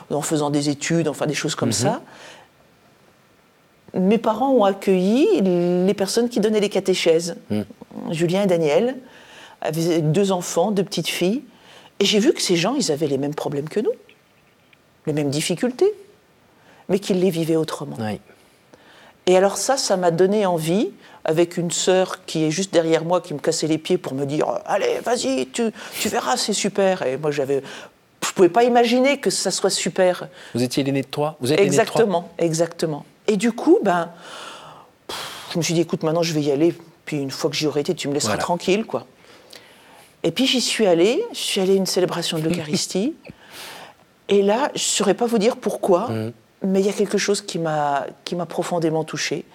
en 0.10 0.22
faisant 0.22 0.50
des 0.50 0.70
études, 0.70 1.08
enfin 1.08 1.28
des 1.28 1.34
choses 1.34 1.56
comme 1.56 1.70
mhm. 1.70 1.74
ça. 1.74 2.02
Mes 3.94 4.18
parents 4.18 4.52
ont 4.52 4.66
accueilli 4.66 5.28
les 5.42 5.94
personnes 5.94 6.30
qui 6.30 6.40
donnaient 6.40 6.60
les 6.60 6.70
catéchèses, 6.70 7.38
mhm. 7.50 7.66
Julien 8.12 8.44
et 8.44 8.48
Daniel, 8.48 8.98
avec 9.62 10.12
deux 10.12 10.32
enfants, 10.32 10.72
deux 10.72 10.84
petites 10.84 11.08
filles. 11.08 11.44
Et 12.00 12.06
j'ai 12.06 12.20
vu 12.20 12.34
que 12.34 12.42
ces 12.42 12.56
gens, 12.56 12.76
ils 12.76 12.92
avaient 12.92 13.08
les 13.08 13.18
mêmes 13.18 13.34
problèmes 13.34 13.70
que 13.70 13.80
nous, 13.80 13.94
les 15.06 15.14
mêmes 15.14 15.30
difficultés, 15.30 15.92
mais 16.90 17.00
qu'ils 17.00 17.20
les 17.20 17.30
vivaient 17.30 17.56
autrement. 17.56 17.98
Et 19.28 19.36
alors 19.36 19.58
ça, 19.58 19.78
ça 19.78 19.98
m'a 19.98 20.10
donné 20.10 20.46
envie, 20.46 20.90
avec 21.26 21.58
une 21.58 21.70
sœur 21.70 22.26
qui 22.26 22.46
est 22.46 22.52
juste 22.52 22.74
derrière 22.74 23.04
moi, 23.04 23.20
qui 23.20 23.34
me 23.34 23.40
cassait 23.40 23.68
les 23.68 23.78
pieds 23.78 23.98
pour 23.98 24.14
me 24.14 24.26
dire 24.26 24.48
«Allez, 24.66 25.00
vas-y, 25.04 25.48
tu, 25.48 25.70
tu 26.00 26.10
verras, 26.10 26.38
c'est 26.38 26.54
super». 26.54 27.02
Et 27.06 27.18
moi, 27.18 27.32
j'avais... 27.32 27.62
Je 28.24 28.30
ne 28.30 28.34
pouvais 28.34 28.50
pas 28.50 28.64
imaginer 28.64 29.20
que 29.20 29.30
ça 29.30 29.52
soit 29.52 29.70
super. 29.70 30.28
Vous 30.54 30.64
étiez 30.64 30.84
l'aîné 30.84 31.02
de 31.02 31.08
trois 31.08 31.38
Vous 31.42 31.52
êtes 31.52 31.60
Exactement, 31.60 32.30
exactement. 32.38 33.06
Et 33.28 33.36
du 33.36 33.52
coup, 33.52 33.80
ben, 33.84 34.10
je 35.52 35.58
me 35.58 35.64
suis 35.64 35.74
dit, 35.74 35.82
écoute, 35.82 36.04
maintenant 36.04 36.24
je 36.24 36.34
vais 36.34 36.42
y 36.42 36.52
aller. 36.52 36.74
Puis 37.04 37.18
une 37.18 37.32
fois 37.32 37.50
que 37.50 37.56
j'y 37.56 37.68
aurai 37.68 37.82
été, 37.82 37.94
tu 37.96 38.08
me 38.08 38.14
laisseras 38.14 38.38
tranquille, 38.38 38.86
quoi. 38.86 39.06
Et 40.24 40.32
puis 40.32 40.46
j'y 40.46 40.62
suis 40.62 40.86
allée. 40.88 41.24
Je 41.34 41.40
suis 41.40 41.62
allée 41.62 41.74
à 41.74 41.78
une 41.78 41.86
célébration 41.86 42.38
de 42.38 42.44
l'Eucharistie. 42.44 43.16
et 44.30 44.42
là, 44.42 44.70
je 44.76 44.80
ne 44.80 44.86
saurais 44.88 45.14
pas 45.14 45.26
vous 45.26 45.40
dire 45.40 45.58
pourquoi. 45.58 46.08
Mmh 46.10 46.32
mais 46.68 46.82
il 46.82 46.86
y 46.86 46.90
a 46.90 46.94
quelque 46.94 47.18
chose 47.18 47.42
qui 47.42 47.60
m'a 47.60 48.06
profondément 48.48 49.04
touchée. 49.04 49.46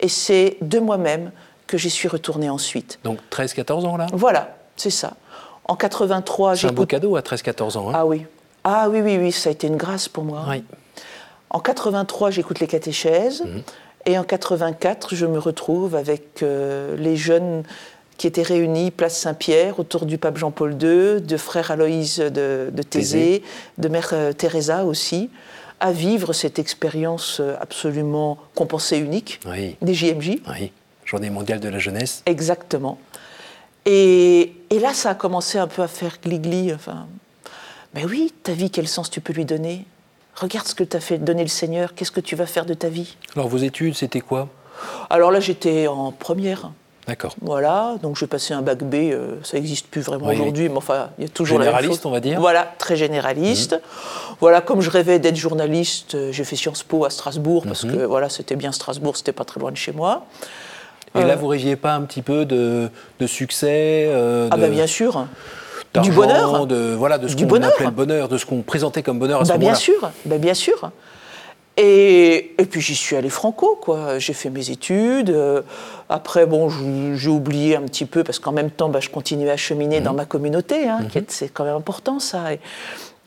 Et 0.00 0.08
c'est 0.08 0.56
de 0.62 0.78
moi-même 0.78 1.30
que 1.66 1.76
j'y 1.78 1.90
suis 1.90 2.08
retournée 2.08 2.50
ensuite. 2.50 2.98
Donc 3.04 3.18
13-14 3.30 3.86
ans 3.86 3.96
là? 3.96 4.06
Voilà, 4.12 4.56
c'est 4.76 4.90
ça. 4.90 5.14
En 5.64 5.76
83, 5.76 6.54
j'ai. 6.54 6.60
C'est 6.62 6.66
un 6.68 6.72
beau 6.72 6.86
cadeau 6.86 7.16
à 7.16 7.20
13-14 7.20 7.76
ans. 7.78 7.90
Hein 7.90 7.92
ah 7.94 8.06
oui. 8.06 8.26
Ah 8.64 8.88
oui, 8.90 9.00
oui, 9.00 9.18
oui, 9.18 9.32
ça 9.32 9.50
a 9.50 9.52
été 9.52 9.66
une 9.66 9.76
grâce 9.76 10.08
pour 10.08 10.24
moi. 10.24 10.44
Oui. 10.48 10.64
En 11.50 11.60
83, 11.60 12.30
j'écoute 12.30 12.60
les 12.60 12.66
catéchèses. 12.66 13.42
Mhm. 13.42 13.62
Et 14.06 14.18
en 14.18 14.24
84, 14.24 15.14
je 15.14 15.26
me 15.26 15.38
retrouve 15.38 15.94
avec 15.94 16.42
euh, 16.42 16.96
les 16.96 17.16
jeunes 17.16 17.62
qui 18.16 18.26
étaient 18.26 18.42
réunis 18.42 18.90
place 18.90 19.18
Saint-Pierre 19.18 19.78
autour 19.78 20.06
du 20.06 20.18
pape 20.18 20.38
Jean-Paul 20.38 20.72
II, 20.72 21.20
de 21.20 21.36
frère 21.36 21.70
Aloïse 21.70 22.18
de, 22.18 22.70
de 22.72 22.82
Thésée, 22.82 23.42
de 23.78 23.88
mère 23.88 24.10
euh, 24.12 24.32
Teresa 24.32 24.84
aussi 24.84 25.30
à 25.80 25.92
vivre 25.92 26.32
cette 26.32 26.58
expérience 26.58 27.40
euh, 27.40 27.56
absolument 27.60 28.38
pensait 28.54 28.98
unique 28.98 29.40
des 29.80 29.94
JMJ. 29.94 30.38
Oui, 30.48 30.72
Journée 31.04 31.30
mondiale 31.30 31.60
de 31.60 31.68
la 31.68 31.78
jeunesse. 31.78 32.22
Exactement. 32.26 32.98
Et, 33.86 34.52
et, 34.68 34.78
là, 34.78 34.92
ça 34.92 35.10
a 35.10 35.14
commencé 35.14 35.58
un 35.58 35.66
peu 35.66 35.82
à 35.82 35.88
faire 35.88 36.18
gligli. 36.22 36.72
Enfin, 36.72 37.08
mais 37.94 38.04
oui, 38.04 38.32
ta 38.42 38.52
vie, 38.52 38.70
quel 38.70 38.86
sens 38.86 39.10
tu 39.10 39.20
peux 39.20 39.32
lui 39.32 39.44
donner? 39.46 39.86
Regarde 40.36 40.68
ce 40.68 40.74
que 40.74 40.84
t'a 40.84 41.00
fait 41.00 41.18
donner 41.18 41.42
le 41.42 41.48
Seigneur. 41.48 41.94
Qu'est-ce 41.94 42.12
que 42.12 42.20
tu 42.20 42.36
vas 42.36 42.46
faire 42.46 42.66
de 42.66 42.74
ta 42.74 42.88
vie? 42.88 43.16
Alors, 43.34 43.48
vos 43.48 43.56
études, 43.58 43.94
c'était 43.94 44.20
quoi? 44.20 44.48
Alors 45.08 45.30
là, 45.30 45.40
j'étais 45.40 45.86
en 45.86 46.12
première. 46.12 46.70
D'accord. 47.10 47.34
Voilà, 47.42 47.96
donc 48.04 48.16
j'ai 48.16 48.28
passé 48.28 48.54
un 48.54 48.62
bac 48.62 48.84
B, 48.84 48.94
euh, 48.94 49.34
ça 49.42 49.56
n'existe 49.56 49.88
plus 49.88 50.00
vraiment 50.00 50.28
aujourd'hui, 50.28 50.68
mais 50.68 50.76
enfin, 50.76 51.08
il 51.18 51.24
y 51.24 51.26
a 51.26 51.28
toujours 51.28 51.58
généraliste, 51.58 52.06
on 52.06 52.12
va 52.12 52.20
dire. 52.20 52.38
Voilà, 52.38 52.72
très 52.78 52.94
généraliste. 52.94 53.80
Voilà, 54.38 54.60
comme 54.60 54.80
je 54.80 54.90
rêvais 54.90 55.18
d'être 55.18 55.34
journaliste, 55.34 56.14
euh, 56.14 56.30
j'ai 56.30 56.44
fait 56.44 56.54
Sciences 56.54 56.84
Po 56.84 57.04
à 57.04 57.10
Strasbourg 57.10 57.64
parce 57.66 57.82
mhm. 57.82 57.96
que 57.96 58.04
voilà, 58.04 58.28
c'était 58.28 58.54
bien 58.54 58.70
Strasbourg, 58.70 59.16
c'était 59.16 59.32
pas 59.32 59.44
très 59.44 59.58
loin 59.58 59.72
de 59.72 59.76
chez 59.76 59.90
moi. 59.90 60.24
Et 61.16 61.24
là, 61.24 61.32
euh, 61.32 61.34
vous 61.36 61.48
rêviez 61.48 61.74
pas 61.74 61.94
un 61.94 62.02
petit 62.02 62.22
peu 62.22 62.44
de, 62.44 62.88
succès 63.26 64.08
Ah 64.52 64.56
ben 64.56 64.70
bien 64.70 64.86
sûr. 64.86 65.26
Du 66.00 66.12
bonheur. 66.12 66.64
De, 66.68 66.94
voilà, 66.96 67.18
de 67.18 67.26
ce 67.26 67.34
qu'on 67.34 67.60
appelait 67.60 67.86
le 67.86 67.90
bonheur, 67.90 68.28
de 68.28 68.38
ce 68.38 68.46
qu'on 68.46 68.62
présentait 68.62 69.02
comme 69.02 69.18
bonheur 69.18 69.40
à 69.40 69.44
ce 69.44 69.48
bah, 69.48 69.54
moment-là. 69.54 69.72
Bien 69.72 69.80
sûr, 69.80 70.10
ben 70.26 70.40
bien 70.40 70.54
sûr. 70.54 70.92
Et, 71.82 72.66
puis 72.70 72.80
j'y 72.80 72.94
suis 72.94 73.16
allé 73.16 73.30
franco, 73.30 73.78
quoi. 73.80 74.18
J'ai 74.18 74.34
fait 74.34 74.50
mes 74.50 74.70
études. 74.70 75.30
Euh, 75.30 75.62
après, 76.10 76.44
bon, 76.44 76.68
j'ai 76.68 77.28
oublié 77.28 77.76
un 77.76 77.82
petit 77.82 78.04
peu 78.04 78.22
parce 78.22 78.38
qu'en 78.38 78.52
même 78.52 78.70
temps, 78.70 78.90
bah, 78.90 79.00
je 79.00 79.08
continuais 79.08 79.50
à 79.50 79.56
cheminer 79.56 80.00
dans 80.00 80.10
mhm. 80.10 80.16
ma 80.16 80.24
communauté. 80.26 80.88
Hein, 80.88 81.00
mhm. 81.14 81.24
C'est 81.28 81.48
quand 81.48 81.64
même 81.64 81.76
important, 81.76 82.18
ça. 82.18 82.48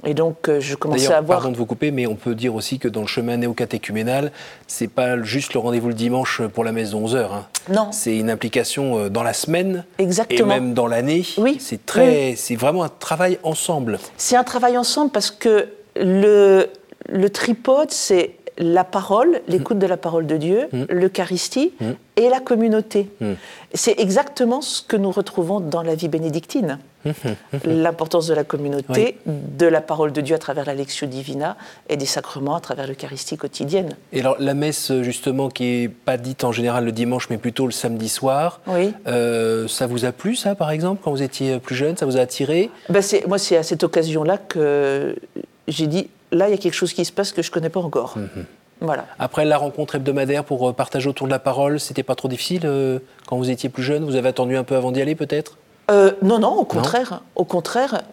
Et, 0.05 0.13
donc, 0.13 0.49
euh, 0.49 0.59
je 0.59 0.75
commençais 0.75 1.13
à 1.13 1.21
voir. 1.21 1.39
Pardon 1.39 1.51
de 1.51 1.57
vous 1.57 1.65
couper, 1.65 1.89
mais 1.89 2.05
on 2.05 2.15
peut 2.15 2.35
dire 2.35 2.53
aussi 2.53 2.77
que 2.77 2.87
dans 2.87 3.01
le 3.01 3.07
chemin 3.07 3.37
néocatéchuménal, 3.37 4.31
c'est 4.67 4.89
pas 4.89 5.19
juste 5.23 5.53
le 5.53 5.59
rendez-vous 5.59 5.87
le 5.87 5.93
dimanche 5.95 6.41
pour 6.53 6.63
la 6.63 6.73
messe 6.73 6.91
de 6.91 6.95
11 6.95 7.15
h 7.15 7.19
hein. 7.19 7.47
Non. 7.69 7.87
C'est 7.91 8.17
une 8.17 8.29
implication 8.29 8.99
euh, 8.99 9.09
dans 9.09 9.23
la 9.23 9.33
semaine. 9.33 9.83
Exactement. 9.97 10.55
Et 10.55 10.59
même 10.59 10.73
dans 10.75 10.87
l'année. 10.87 11.25
Oui. 11.37 11.57
C'est 11.59 11.85
très, 11.85 12.35
c'est 12.37 12.55
vraiment 12.55 12.83
un 12.83 12.89
travail 12.89 13.39
ensemble. 13.41 13.97
C'est 14.17 14.35
un 14.35 14.43
travail 14.43 14.77
ensemble 14.77 15.09
parce 15.11 15.31
que 15.31 15.69
le, 15.95 16.67
le 17.07 17.29
tripode, 17.29 17.89
c'est 17.91 18.35
la 18.57 18.83
parole, 18.83 19.41
l'écoute 19.47 19.79
de 19.79 19.87
la 19.87 19.97
parole 19.97 20.27
de 20.27 20.37
Dieu, 20.37 20.67
mm. 20.71 20.83
l'Eucharistie 20.89 21.73
mm. 21.79 21.91
et 22.17 22.29
la 22.29 22.39
communauté. 22.39 23.09
Mm. 23.19 23.33
C'est 23.73 23.99
exactement 23.99 24.61
ce 24.61 24.81
que 24.81 24.97
nous 24.97 25.11
retrouvons 25.11 25.59
dans 25.59 25.81
la 25.81 25.95
vie 25.95 26.07
bénédictine. 26.07 26.79
L'importance 27.65 28.27
de 28.27 28.33
la 28.33 28.45
communauté, 28.45 29.17
de 29.25 29.65
la 29.65 29.81
parole 29.81 30.13
de 30.13 30.21
Dieu 30.21 30.35
à 30.35 30.37
travers 30.37 30.65
la 30.65 30.73
Lectio 30.73 31.05
Divina 31.05 31.57
et 31.89 31.97
des 31.97 32.05
sacrements 32.05 32.55
à 32.55 32.61
travers 32.61 32.87
l'Eucharistie 32.87 33.35
quotidienne. 33.35 33.97
Et 34.13 34.21
alors 34.21 34.37
la 34.39 34.53
messe 34.53 34.89
justement 35.01 35.49
qui 35.49 35.63
n'est 35.63 35.89
pas 35.89 36.15
dite 36.15 36.45
en 36.45 36.53
général 36.53 36.85
le 36.85 36.93
dimanche 36.93 37.29
mais 37.29 37.37
plutôt 37.37 37.65
le 37.65 37.73
samedi 37.73 38.07
soir, 38.07 38.61
oui. 38.67 38.93
Euh, 39.07 39.67
ça 39.67 39.85
vous 39.85 40.05
a 40.05 40.13
plu 40.13 40.37
ça 40.37 40.55
par 40.55 40.71
exemple 40.71 41.01
quand 41.03 41.11
vous 41.11 41.23
étiez 41.23 41.59
plus 41.59 41.75
jeune? 41.75 41.97
Ça 41.97 42.05
vous 42.05 42.15
a 42.15 42.21
attiré? 42.21 42.69
Ben 42.87 43.03
Moi 43.27 43.37
c'est 43.37 43.57
à 43.57 43.63
cette 43.63 43.83
occasion-là 43.83 44.37
que 44.37 45.13
j'ai 45.67 45.87
dit 45.87 46.07
là, 46.33 46.47
il 46.49 46.51
y 46.51 46.55
a 46.55 46.57
quelque 46.57 46.73
chose 46.73 46.93
qui 46.93 47.05
se 47.05 47.11
passe 47.11 47.31
que 47.31 47.41
je 47.41 47.49
ne 47.49 47.53
connais 47.53 47.69
pas 47.69 47.79
encore. 47.79 48.17
Mhm. 48.17 48.45
Voilà. 48.81 49.05
Après 49.17 49.45
la 49.45 49.57
rencontre 49.57 49.95
hebdomadaire 49.95 50.43
pour 50.43 50.67
euh, 50.67 50.73
partager 50.73 51.07
autour 51.07 51.27
de 51.27 51.31
la 51.31 51.39
parole, 51.39 51.79
c'était 51.79 52.03
pas 52.03 52.15
trop 52.15 52.27
difficile 52.27 52.63
euh, 52.65 52.99
quand 53.27 53.37
vous 53.37 53.49
étiez 53.49 53.69
plus 53.69 53.83
jeune 53.83 54.03
Vous 54.03 54.17
avez 54.17 54.27
attendu 54.27 54.57
un 54.57 54.65
peu 54.65 54.75
avant 54.75 54.91
d'y 54.91 55.01
aller 55.01 55.15
peut-être? 55.15 55.57
Euh, 55.91 56.11
non, 56.21 56.39
non, 56.39 56.53
au 56.53 56.63
contraire. 56.63 57.21
Au 57.35 57.43
contraire, 57.43 58.03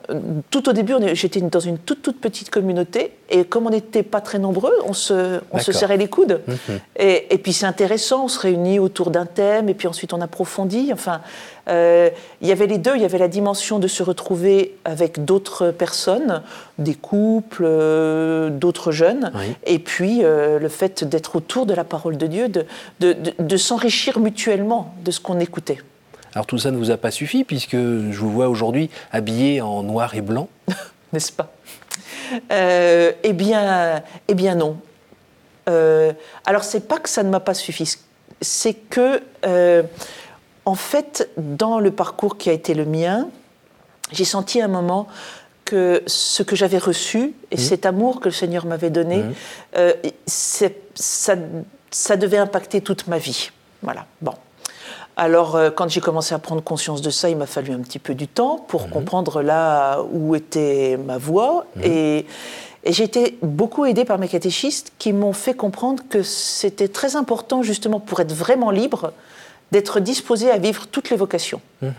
tout 0.51 0.69
au 0.69 0.73
début, 0.73 0.95
j'étais 1.13 1.41
dans 1.41 1.61
une 1.61 1.79
toute, 1.79 2.03
toute 2.03 2.21
petite 2.21 2.51
communauté, 2.51 3.13
et 3.29 3.45
comme 3.45 3.67
on 3.67 3.71
n'était 3.71 4.03
pas 4.03 4.21
très 4.21 4.41
nombreux, 4.41 4.75
on 4.87 4.93
se, 4.93 5.41
on 5.53 5.59
se 5.61 5.71
serrait 5.71 5.97
les 5.97 6.09
coudes. 6.09 6.41
Mhm. 6.49 6.81
et, 6.97 7.33
et, 7.33 7.39
puis 7.39 7.53
c'est 7.53 7.67
intéressant, 7.67 8.25
on 8.25 8.29
se 8.29 8.41
réunit 8.41 8.81
autour 8.81 9.11
d'un 9.11 9.27
thème, 9.27 9.69
et 9.69 9.75
puis 9.75 9.87
ensuite 9.87 10.13
on 10.13 10.21
approfondit. 10.21 10.91
Enfin, 10.93 11.21
euh, 11.69 12.11
il 12.41 12.49
y 12.49 12.53
avait 12.53 12.67
les 12.67 12.79
deux, 12.79 12.97
il 12.97 13.03
y 13.03 13.05
avait 13.05 13.19
la 13.19 13.29
dimension 13.29 13.79
de 13.79 13.87
se 13.87 14.03
retrouver 14.03 14.77
avec 14.85 15.25
d'autres 15.25 15.71
personnes, 15.71 16.43
des 16.79 16.95
couples, 16.95 17.63
euh, 17.65 18.51
d'autres 18.51 18.91
jeunes, 18.91 19.31
et 19.65 19.79
puis 19.79 20.23
le 20.23 20.69
fait 20.69 21.05
d'être 21.05 21.37
autour 21.37 21.67
de 21.67 21.75
la 21.75 21.85
parole 21.85 22.17
de 22.17 22.27
Dieu, 22.27 22.49
de, 22.49 22.67
de, 22.99 23.17
de 23.39 23.57
s'enrichir 23.57 24.19
mutuellement 24.19 24.93
de 25.05 25.13
ce 25.13 25.21
qu'on 25.21 25.39
écoutait. 25.39 25.79
Alors 26.35 26.47
tout 26.47 26.59
ça 26.59 26.71
ne 26.71 26.77
vous 26.77 26.91
a 26.91 26.97
pas 26.97 27.11
suffi 27.11 27.45
puisque 27.45 27.77
je 27.77 28.19
vous 28.19 28.31
vois 28.31 28.49
aujourd'hui 28.49 28.91
habillé 29.13 29.61
en 29.61 29.83
noir 29.83 30.15
et 30.15 30.21
blanc. 30.21 30.49
N'est-ce 31.13 31.33
pas? 31.33 31.53
Euh, 32.53 33.13
eh, 33.23 33.33
bien, 33.33 34.03
eh 34.29 34.35
bien 34.35 34.55
non. 34.55 34.77
Euh, 35.69 36.13
alors 36.45 36.65
c'est 36.65 36.87
pas 36.89 36.99
que 36.99 37.09
ça 37.09 37.23
ne 37.23 37.31
m'a 37.31 37.41
pas 37.41 37.55
suffi, 37.55 37.97
c'est 38.41 38.75
que 38.75 39.21
euh, 39.45 39.83
en 40.65 40.75
fait 40.75 41.31
dans 41.37 41.81
le 41.81 41.91
parcours 41.91 42.39
qui 42.39 42.51
a 42.51 42.53
été 42.53 42.75
le 42.75 42.85
mien, 42.85 43.29
j'ai 44.13 44.25
senti 44.25 44.61
à 44.61 44.65
un 44.65 44.69
moment 44.69 45.07
que 45.65 46.03
ce 46.07 46.43
que 46.43 46.57
j'avais 46.57 46.79
reçu 46.79 47.35
et 47.51 47.57
mmh. 47.57 47.59
cet 47.59 47.87
amour 47.87 48.21
que 48.21 48.29
le 48.29 48.35
Seigneur 48.35 48.67
m'avait 48.67 48.91
donné, 48.91 49.19
mmh. 49.19 49.35
euh, 49.77 49.93
ça, 50.27 50.67
ça 51.91 52.17
devait 52.17 52.39
impacter 52.39 52.81
toute 52.81 53.07
ma 53.07 53.19
vie. 53.19 53.51
Voilà. 53.83 54.07
Bon. 54.21 54.35
Alors, 55.21 55.55
euh, 55.55 55.69
quand 55.69 55.87
j'ai 55.91 56.01
commencé 56.01 56.35
à 56.35 56.39
prendre 56.39 56.63
conscience 56.63 57.03
de 57.03 57.11
ça, 57.11 57.29
il 57.29 57.37
m'a 57.37 57.45
fallu 57.45 57.73
un 57.73 57.81
petit 57.81 57.99
peu 57.99 58.15
du 58.15 58.27
temps 58.27 58.57
pour 58.57 58.87
mhm. 58.87 58.91
comprendre 58.91 59.43
là 59.43 60.01
où 60.13 60.35
était 60.35 60.99
ma 61.05 61.19
voix. 61.19 61.67
Mhm. 61.77 61.83
Et, 61.85 62.27
j'ai 62.87 63.05
été 63.05 63.39
beaucoup 63.43 63.85
aidée 63.85 64.07
par 64.07 64.19
mes 64.19 64.29
catéchistes 64.29 64.93
qui 64.99 65.13
m'ont 65.13 65.35
fait 65.35 65.53
comprendre 65.53 66.03
que 66.09 66.23
c'était 66.23 66.89
très 66.89 67.15
important, 67.15 67.63
justement, 67.63 68.01
pour 68.01 68.21
être 68.21 68.33
vraiment 68.33 68.71
libre, 68.71 69.13
d'être 69.71 70.01
disposé 70.01 70.51
à 70.51 70.57
vivre 70.57 70.87
toutes 70.87 71.11
les 71.11 71.19
vocations. 71.19 71.61
Mhm. 71.83 71.93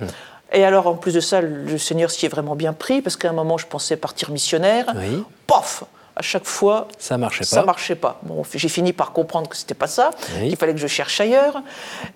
Et 0.53 0.65
alors, 0.65 0.87
en 0.87 0.95
plus 0.95 1.13
de 1.13 1.19
ça, 1.19 1.41
le 1.41 1.77
Seigneur 1.77 2.09
s'y 2.09 2.25
est 2.25 2.29
vraiment 2.29 2.55
bien 2.55 2.73
pris, 2.73 3.03
parce 3.03 3.17
qu'à 3.17 3.29
un 3.29 3.33
moment, 3.33 3.59
je 3.59 3.67
pensais 3.67 3.97
partir 3.97 4.31
missionnaire. 4.31 4.87
Oui. 4.95 5.23
Pof 5.45 5.83
à 6.15 6.21
chaque 6.21 6.45
fois, 6.45 6.87
ça 6.97 7.17
marchait 7.17 7.39
pas. 7.39 7.45
Ça 7.45 7.63
marchait 7.63 7.95
pas. 7.95 8.19
Bon, 8.23 8.43
j'ai 8.53 8.69
fini 8.69 8.93
par 8.93 9.11
comprendre 9.11 9.49
que 9.49 9.55
c'était 9.55 9.73
pas 9.73 9.87
ça, 9.87 10.11
qu'il 10.39 10.55
fallait 10.55 10.73
que 10.73 10.79
je 10.79 10.87
cherche 10.87 11.19
ailleurs. 11.21 11.61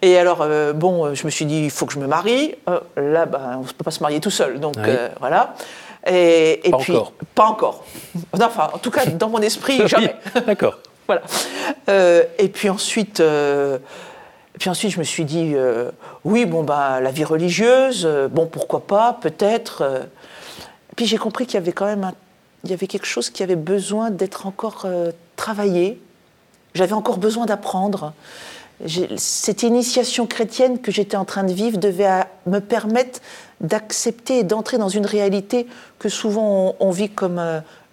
Et 0.01 0.17
alors, 0.17 0.41
euh, 0.41 0.73
bon, 0.73 1.13
je 1.13 1.25
me 1.25 1.31
suis 1.31 1.45
dit, 1.45 1.63
il 1.65 1.71
faut 1.71 1.85
que 1.85 1.93
je 1.93 1.99
me 1.99 2.07
marie. 2.07 2.55
Euh, 2.69 2.79
là, 2.97 3.25
ben, 3.25 3.57
on 3.57 3.61
ne 3.61 3.67
peut 3.67 3.83
pas 3.83 3.91
se 3.91 4.01
marier 4.01 4.19
tout 4.19 4.31
seul, 4.31 4.59
donc 4.59 4.77
euh, 4.77 5.09
voilà. 5.19 5.55
Et, 6.07 6.61
pas 6.69 6.77
puis, 6.77 6.93
encore. 6.93 7.13
pas 7.33 7.45
encore. 7.45 7.83
Enfin, 8.33 8.69
en 8.73 8.77
tout 8.77 8.91
cas, 8.91 9.05
dans 9.05 9.29
mon 9.29 9.41
esprit, 9.41 9.81
jamais. 9.87 10.15
D'accord. 10.45 10.77
voilà. 11.07 11.21
Euh, 11.89 12.23
et 12.37 12.49
puis 12.49 12.69
ensuite, 12.69 13.19
euh, 13.19 13.77
puis 14.59 14.69
ensuite, 14.69 14.91
je 14.91 14.99
me 14.99 15.03
suis 15.03 15.25
dit, 15.25 15.53
euh, 15.55 15.91
oui, 16.23 16.45
bon, 16.45 16.63
bah, 16.63 16.99
la 17.01 17.11
vie 17.11 17.23
religieuse, 17.23 18.07
bon, 18.31 18.45
pourquoi 18.45 18.81
pas, 18.87 19.17
peut-être. 19.19 20.07
Puis 20.95 21.05
j'ai 21.05 21.17
compris 21.17 21.45
qu'il 21.45 21.55
y 21.55 21.57
avait 21.57 21.73
quand 21.73 21.85
même 21.85 22.11
il 22.65 22.72
y 22.72 22.74
avait 22.74 22.88
quelque 22.88 23.05
chose 23.05 23.29
qui 23.29 23.43
avait 23.43 23.55
besoin 23.55 24.10
d'être 24.10 24.48
encore 24.48 24.88
travaillé. 25.36 26.01
J'avais 26.74 26.93
encore 26.93 27.17
besoin 27.17 27.45
d'apprendre. 27.45 28.13
Cette 29.17 29.63
initiation 29.63 30.27
chrétienne 30.27 30.81
que 30.81 30.91
j'étais 30.91 31.15
en 31.15 31.24
train 31.24 31.43
de 31.43 31.53
vivre 31.53 31.77
devait 31.77 32.24
me 32.45 32.60
permettre 32.60 33.22
d'accepter 33.62 34.39
et 34.39 34.43
d'entrer 34.43 34.77
dans 34.77 34.89
une 34.89 35.05
réalité 35.05 35.67
que 35.98 36.10
souvent 36.10 36.75
on, 36.79 36.91
vit 36.91 37.10
comme 37.10 37.41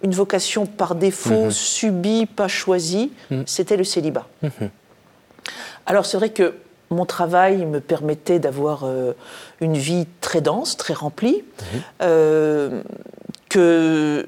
une 0.02 0.12
vocation 0.12 0.66
par 0.66 0.96
défaut, 0.96 1.44
mhm. 1.44 1.50
subie, 1.52 2.26
pas 2.26 2.48
choisie, 2.48 3.12
mhm. 3.30 3.44
c'était 3.46 3.76
le 3.76 3.84
célibat. 3.84 4.26
Mhm. 4.42 4.70
Alors 5.86 6.04
c'est 6.04 6.16
vrai 6.16 6.30
que 6.30 6.54
mon 6.90 7.06
travail 7.06 7.64
me 7.64 7.80
permettait 7.80 8.38
d'avoir 8.38 8.84
euh, 8.84 9.12
une 9.60 9.76
vie 9.76 10.06
très 10.20 10.40
dense, 10.40 10.76
très 10.76 10.94
remplie, 10.94 11.42
euh, 12.02 12.82
que... 13.48 14.26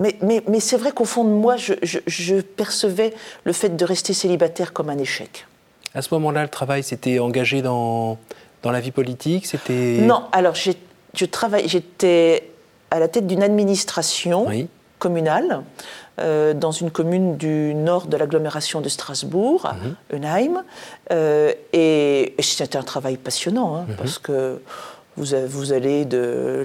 Mais, 0.00 0.16
mais, 0.22 0.42
mais 0.48 0.60
c'est 0.60 0.76
vrai 0.76 0.92
qu'au 0.92 1.04
fond 1.04 1.24
de 1.24 1.30
moi, 1.30 1.56
je, 1.56 1.74
je, 1.82 2.40
percevais 2.40 3.14
le 3.44 3.52
fait 3.52 3.76
de 3.76 3.84
rester 3.84 4.14
célibataire 4.14 4.72
comme 4.72 4.88
un 4.88 4.98
échec. 4.98 5.46
À 5.94 6.02
ce 6.02 6.12
moment-là, 6.14 6.42
le 6.42 6.48
travail 6.48 6.82
s'était 6.82 7.18
engagé 7.18 7.62
dans, 7.62 8.18
dans 8.62 8.70
la 8.70 8.80
vie 8.80 8.92
politique 8.92 9.46
C'était 9.46 9.98
Non, 10.00 10.24
alors 10.32 10.54
j'étais 10.54 12.50
à 12.90 12.98
la 12.98 13.08
tête 13.08 13.26
d'une 13.26 13.42
administration 13.42 14.46
communale 14.98 15.62
euh, 16.20 16.52
dans 16.52 16.72
une 16.72 16.90
commune 16.90 17.36
du 17.36 17.74
nord 17.74 18.06
de 18.06 18.16
l'agglomération 18.16 18.80
de 18.80 18.88
Strasbourg, 18.88 19.64
à 19.64 19.74
mhm. 19.74 20.62
euh, 21.12 21.52
et, 21.72 22.34
c'était 22.40 22.76
un 22.76 22.82
travail 22.82 23.16
passionnant, 23.16 23.76
hein, 23.76 23.86
mhm. 23.88 23.96
parce 23.96 24.18
que 24.18 24.60
vous, 25.16 25.72
allez 25.72 26.04
de 26.04 26.64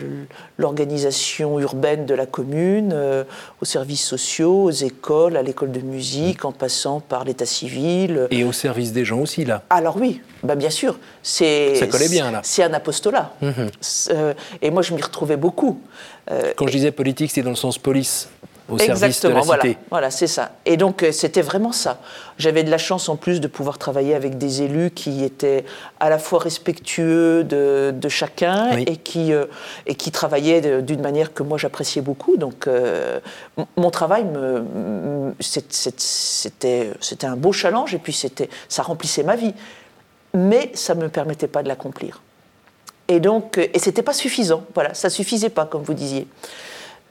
l'organisation 0.57 1.59
urbaine 1.59 2.05
de 2.05 2.13
la 2.13 2.25
commune 2.25 2.91
euh, 2.93 3.23
aux 3.61 3.65
services 3.65 4.05
sociaux, 4.05 4.63
aux 4.63 4.71
écoles, 4.71 5.35
à 5.35 5.41
l'école 5.41 5.71
de 5.71 5.81
musique, 5.81 6.45
en 6.45 6.51
passant 6.51 6.99
par 6.99 7.25
l'état 7.25 7.45
civil. 7.45 8.27
Et 8.31 8.43
au 8.43 8.51
service 8.51 8.93
des 8.93 9.03
gens 9.03 9.19
aussi, 9.19 9.45
là 9.45 9.63
Alors 9.69 9.97
oui, 9.97 10.21
bah 10.43 10.55
bien 10.55 10.69
sûr. 10.69 10.97
C'est, 11.23 11.75
Ça 11.75 11.87
collait 11.87 12.09
bien, 12.09 12.31
là. 12.31 12.41
C'est 12.43 12.63
un 12.63 12.73
apostolat. 12.73 13.33
Mhm. 13.41 13.69
Euh, 14.11 14.33
et 14.61 14.71
moi, 14.71 14.81
je 14.81 14.93
m'y 14.93 15.01
retrouvais 15.01 15.37
beaucoup. 15.37 15.81
Euh, 16.31 16.53
Quand 16.55 16.67
je 16.67 16.71
disais 16.71 16.91
politique, 16.91 17.31
c'est 17.31 17.41
dans 17.41 17.49
le 17.49 17.55
sens 17.55 17.77
police 17.77 18.29
au 18.69 18.77
service 18.77 19.21
de 19.21 19.29
la 19.29 19.41
voilà, 19.41 19.63
Voilà, 19.89 20.11
c'est 20.11 20.27
ça. 20.27 20.53
Et 20.65 20.77
donc, 20.77 21.03
euh, 21.03 21.11
c'était 21.11 21.41
vraiment 21.41 21.71
ça. 21.71 21.99
J'avais 22.37 22.63
de 22.63 22.71
la 22.71 22.77
chance 22.77 23.09
en 23.09 23.15
plus 23.15 23.39
de 23.39 23.47
pouvoir 23.47 23.77
travailler 23.77 24.15
avec 24.15 24.37
des 24.37 24.61
élus 24.63 24.91
qui 24.91 25.23
étaient 25.23 25.65
à 25.99 26.09
la 26.09 26.17
fois 26.17 26.39
respectueux 26.39 27.43
de, 27.43 27.93
chacun 28.09 28.71
et, 28.77 28.97
qui, 28.97 29.33
euh, 29.33 29.45
et 29.85 29.95
qui 29.95 30.11
travaillaient 30.11 30.81
d'une 30.81 31.01
manière 31.01 31.33
que 31.33 31.43
moi 31.43 31.57
j'appréciais 31.57 32.01
beaucoup. 32.01 32.37
Donc, 32.37 32.67
euh, 32.67 33.19
mon 33.77 33.91
travail, 33.91 34.25
c'était 35.39 36.93
un 37.23 37.35
beau 37.35 37.51
challenge 37.51 37.93
et 37.93 37.99
puis 37.99 38.19
ça 38.69 38.83
remplissait 38.83 39.23
ma 39.23 39.35
vie. 39.35 39.53
Mais 40.33 40.71
ça 40.73 40.95
ne 40.95 41.03
me 41.03 41.09
permettait 41.09 41.47
pas 41.47 41.63
de 41.63 41.67
l'accomplir. 41.67 42.21
Et 43.07 43.19
donc, 43.19 43.57
et 43.57 43.79
c'était 43.79 44.01
pas 44.01 44.13
suffisant. 44.13 44.63
Voilà, 44.73 44.93
ça 44.93 45.09
suffisait 45.09 45.49
pas, 45.49 45.65
comme 45.65 45.83
vous 45.83 45.93
disiez. 45.93 46.27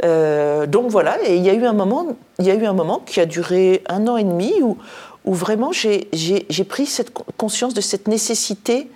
Euh, 0.03 0.67
donc 0.67 0.91
voilà, 0.91 1.19
et 1.25 1.37
il 1.37 1.43
y 1.43 1.51
a 1.51 1.55
eu 1.55 1.65
un 1.65 1.73
moment, 1.73 2.17
il 2.39 2.47
y 2.47 2.51
a 2.51 2.55
eu 2.55 2.67
un 2.67 2.73
moment 2.73 3.01
qui 3.05 3.21
a 3.21 3.27
duré 3.27 3.83
un 3.89 4.09
an 4.09 4.17
et 4.17 4.25
demi 4.25 4.53
où, 4.63 4.77
vraiment 5.25 5.73
j'ai 5.73 6.65
pris 6.69 6.87
cette 6.87 7.13
conscience 7.39 7.75
de 7.75 7.81
cette 7.81 8.09
nécessité 8.09 8.91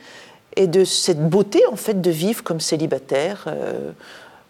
et 0.56 0.66
de 0.66 0.84
cette 0.84 1.26
beauté 1.28 1.62
en 1.70 1.76
fait 1.76 2.00
de 2.00 2.11
vivre 2.11 2.42
comme 2.42 2.61
célibataire. 2.61 3.44
Euh, 3.46 3.92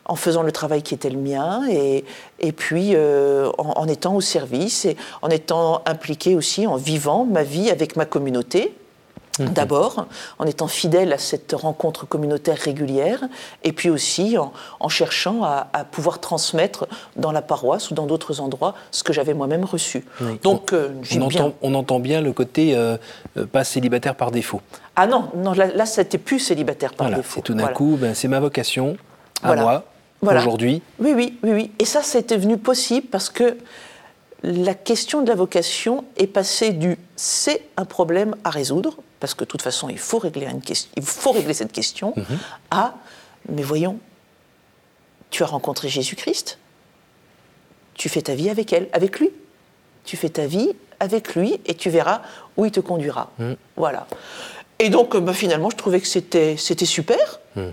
en 0.08 0.16
faisant 0.16 0.42
le 0.42 0.52
travail 0.52 0.82
qui 0.82 0.94
était 0.94 1.10
le 1.10 1.18
mien 1.18 1.68
et, 1.68 2.02
puis 2.52 2.92
euh, 2.94 3.50
en, 3.58 3.86
étant 3.86 4.16
au 4.16 4.22
service 4.22 4.86
et 4.86 4.96
en 5.20 5.28
étant 5.28 5.82
impliqué 5.84 6.34
aussi, 6.34 6.66
en 6.66 6.76
vivant 6.76 7.26
ma 7.26 7.42
vie 7.42 7.70
avec 7.70 7.94
ma 7.94 8.06
communauté. 8.06 8.74
D'abord, 9.38 10.06
en 10.38 10.46
étant 10.46 10.68
fidèle 10.68 11.12
à 11.12 11.18
cette 11.18 11.52
rencontre 11.52 12.06
communautaire 12.06 12.58
régulière, 12.58 13.24
et 13.64 13.72
puis 13.72 13.90
aussi 13.90 14.36
en, 14.38 14.88
cherchant 14.88 15.44
à, 15.44 15.66
pouvoir 15.90 16.20
transmettre 16.20 16.86
dans 17.16 17.32
la 17.32 17.42
paroisse 17.42 17.90
ou 17.90 17.94
dans 17.94 18.06
d'autres 18.06 18.40
endroits 18.40 18.74
ce 18.90 19.02
que 19.02 19.12
j'avais 19.12 19.34
moi-même 19.34 19.64
reçu. 19.64 20.04
Donc, 20.42 20.72
euh, 20.72 20.90
on, 21.14 21.20
entend, 21.22 21.52
on, 21.62 21.74
entend, 21.74 22.00
bien 22.00 22.20
le 22.20 22.32
côté 22.32 22.74
euh, 22.74 22.96
euh, 23.36 23.46
pas 23.46 23.64
célibataire 23.64 24.14
par 24.14 24.30
défaut. 24.30 24.60
Ah 24.96 25.06
non, 25.06 25.30
non 25.36 25.52
là, 25.52 25.66
là 25.66 25.86
c'était 25.86 26.18
plus 26.18 26.38
célibataire 26.38 26.94
par 26.94 27.08
défaut. 27.10 27.36
C'est 27.36 27.42
tout 27.42 27.54
d'un 27.54 27.68
coup, 27.68 27.96
ben, 28.00 28.14
c'est 28.14 28.28
ma 28.28 28.40
vocation 28.40 28.96
à 29.42 29.54
moi. 29.54 29.84
Aujourd'hui. 30.20 30.82
Oui, 30.98 31.12
oui, 31.14 31.38
oui, 31.44 31.50
oui. 31.52 31.70
Et 31.78 31.84
ça, 31.84 32.02
c'était 32.02 32.36
venu 32.36 32.58
possible 32.58 33.06
parce 33.06 33.30
que 33.30 33.56
la 34.42 34.74
question 34.74 35.22
de 35.22 35.28
la 35.28 35.34
vocation 35.34 36.04
est 36.16 36.26
passée 36.26 36.70
du 36.70 36.98
c'est 37.16 37.62
un 37.76 37.84
problème 37.84 38.36
à 38.44 38.50
résoudre, 38.50 38.96
parce 39.20 39.34
que 39.34 39.44
de 39.44 39.48
toute 39.48 39.62
façon 39.62 39.88
il 39.88 39.98
faut 39.98 40.18
régler, 40.18 40.46
une 40.46 40.60
question, 40.60 40.90
il 40.96 41.02
faut 41.02 41.32
régler 41.32 41.54
cette 41.54 41.72
question, 41.72 42.12
mhm. 42.16 42.38
à 42.70 42.94
mais 43.48 43.62
voyons, 43.62 43.98
tu 45.30 45.42
as 45.42 45.46
rencontré 45.46 45.88
Jésus-Christ, 45.88 46.58
tu 47.94 48.08
fais 48.08 48.22
ta 48.22 48.34
vie 48.34 48.48
avec 48.48 48.72
elle, 48.72 48.88
avec 48.92 49.18
lui. 49.18 49.30
Tu 50.04 50.16
fais 50.16 50.30
ta 50.30 50.46
vie 50.46 50.70
avec 51.00 51.34
lui 51.34 51.60
et 51.66 51.74
tu 51.74 51.90
verras 51.90 52.22
où 52.56 52.64
il 52.64 52.70
te 52.70 52.80
conduira. 52.80 53.30
Mhm. 53.38 53.56
Voilà. 53.76 54.06
Et 54.78 54.88
donc, 54.88 55.16
bah, 55.16 55.34
finalement, 55.34 55.68
je 55.68 55.76
trouvais 55.76 56.00
que 56.00 56.06
c'était 56.06 56.56
super. 56.56 57.40
Mhm. 57.56 57.72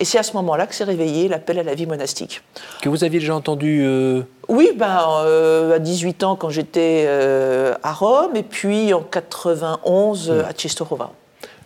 Et 0.00 0.06
c'est 0.06 0.18
à 0.18 0.22
ce 0.22 0.32
moment-là 0.32 0.66
que 0.66 0.74
s'est 0.74 0.84
réveillé 0.84 1.28
l'appel 1.28 1.58
à 1.58 1.62
la 1.62 1.74
vie 1.74 1.84
monastique. 1.84 2.42
Que 2.80 2.88
vous 2.88 3.04
aviez 3.04 3.20
déjà 3.20 3.34
entendu 3.34 3.82
euh, 3.84 4.22
Oui, 4.48 4.70
ben, 4.74 5.06
euh, 5.24 5.76
à 5.76 5.78
18 5.78 6.24
ans 6.24 6.36
quand 6.36 6.48
j'étais 6.48 7.04
euh, 7.06 7.74
à 7.82 7.92
Rome, 7.92 8.34
et 8.34 8.42
puis 8.42 8.94
en 8.94 9.02
91 9.02 10.30
hmm. 10.30 10.40
à 10.48 10.52
Cestorova. 10.56 11.12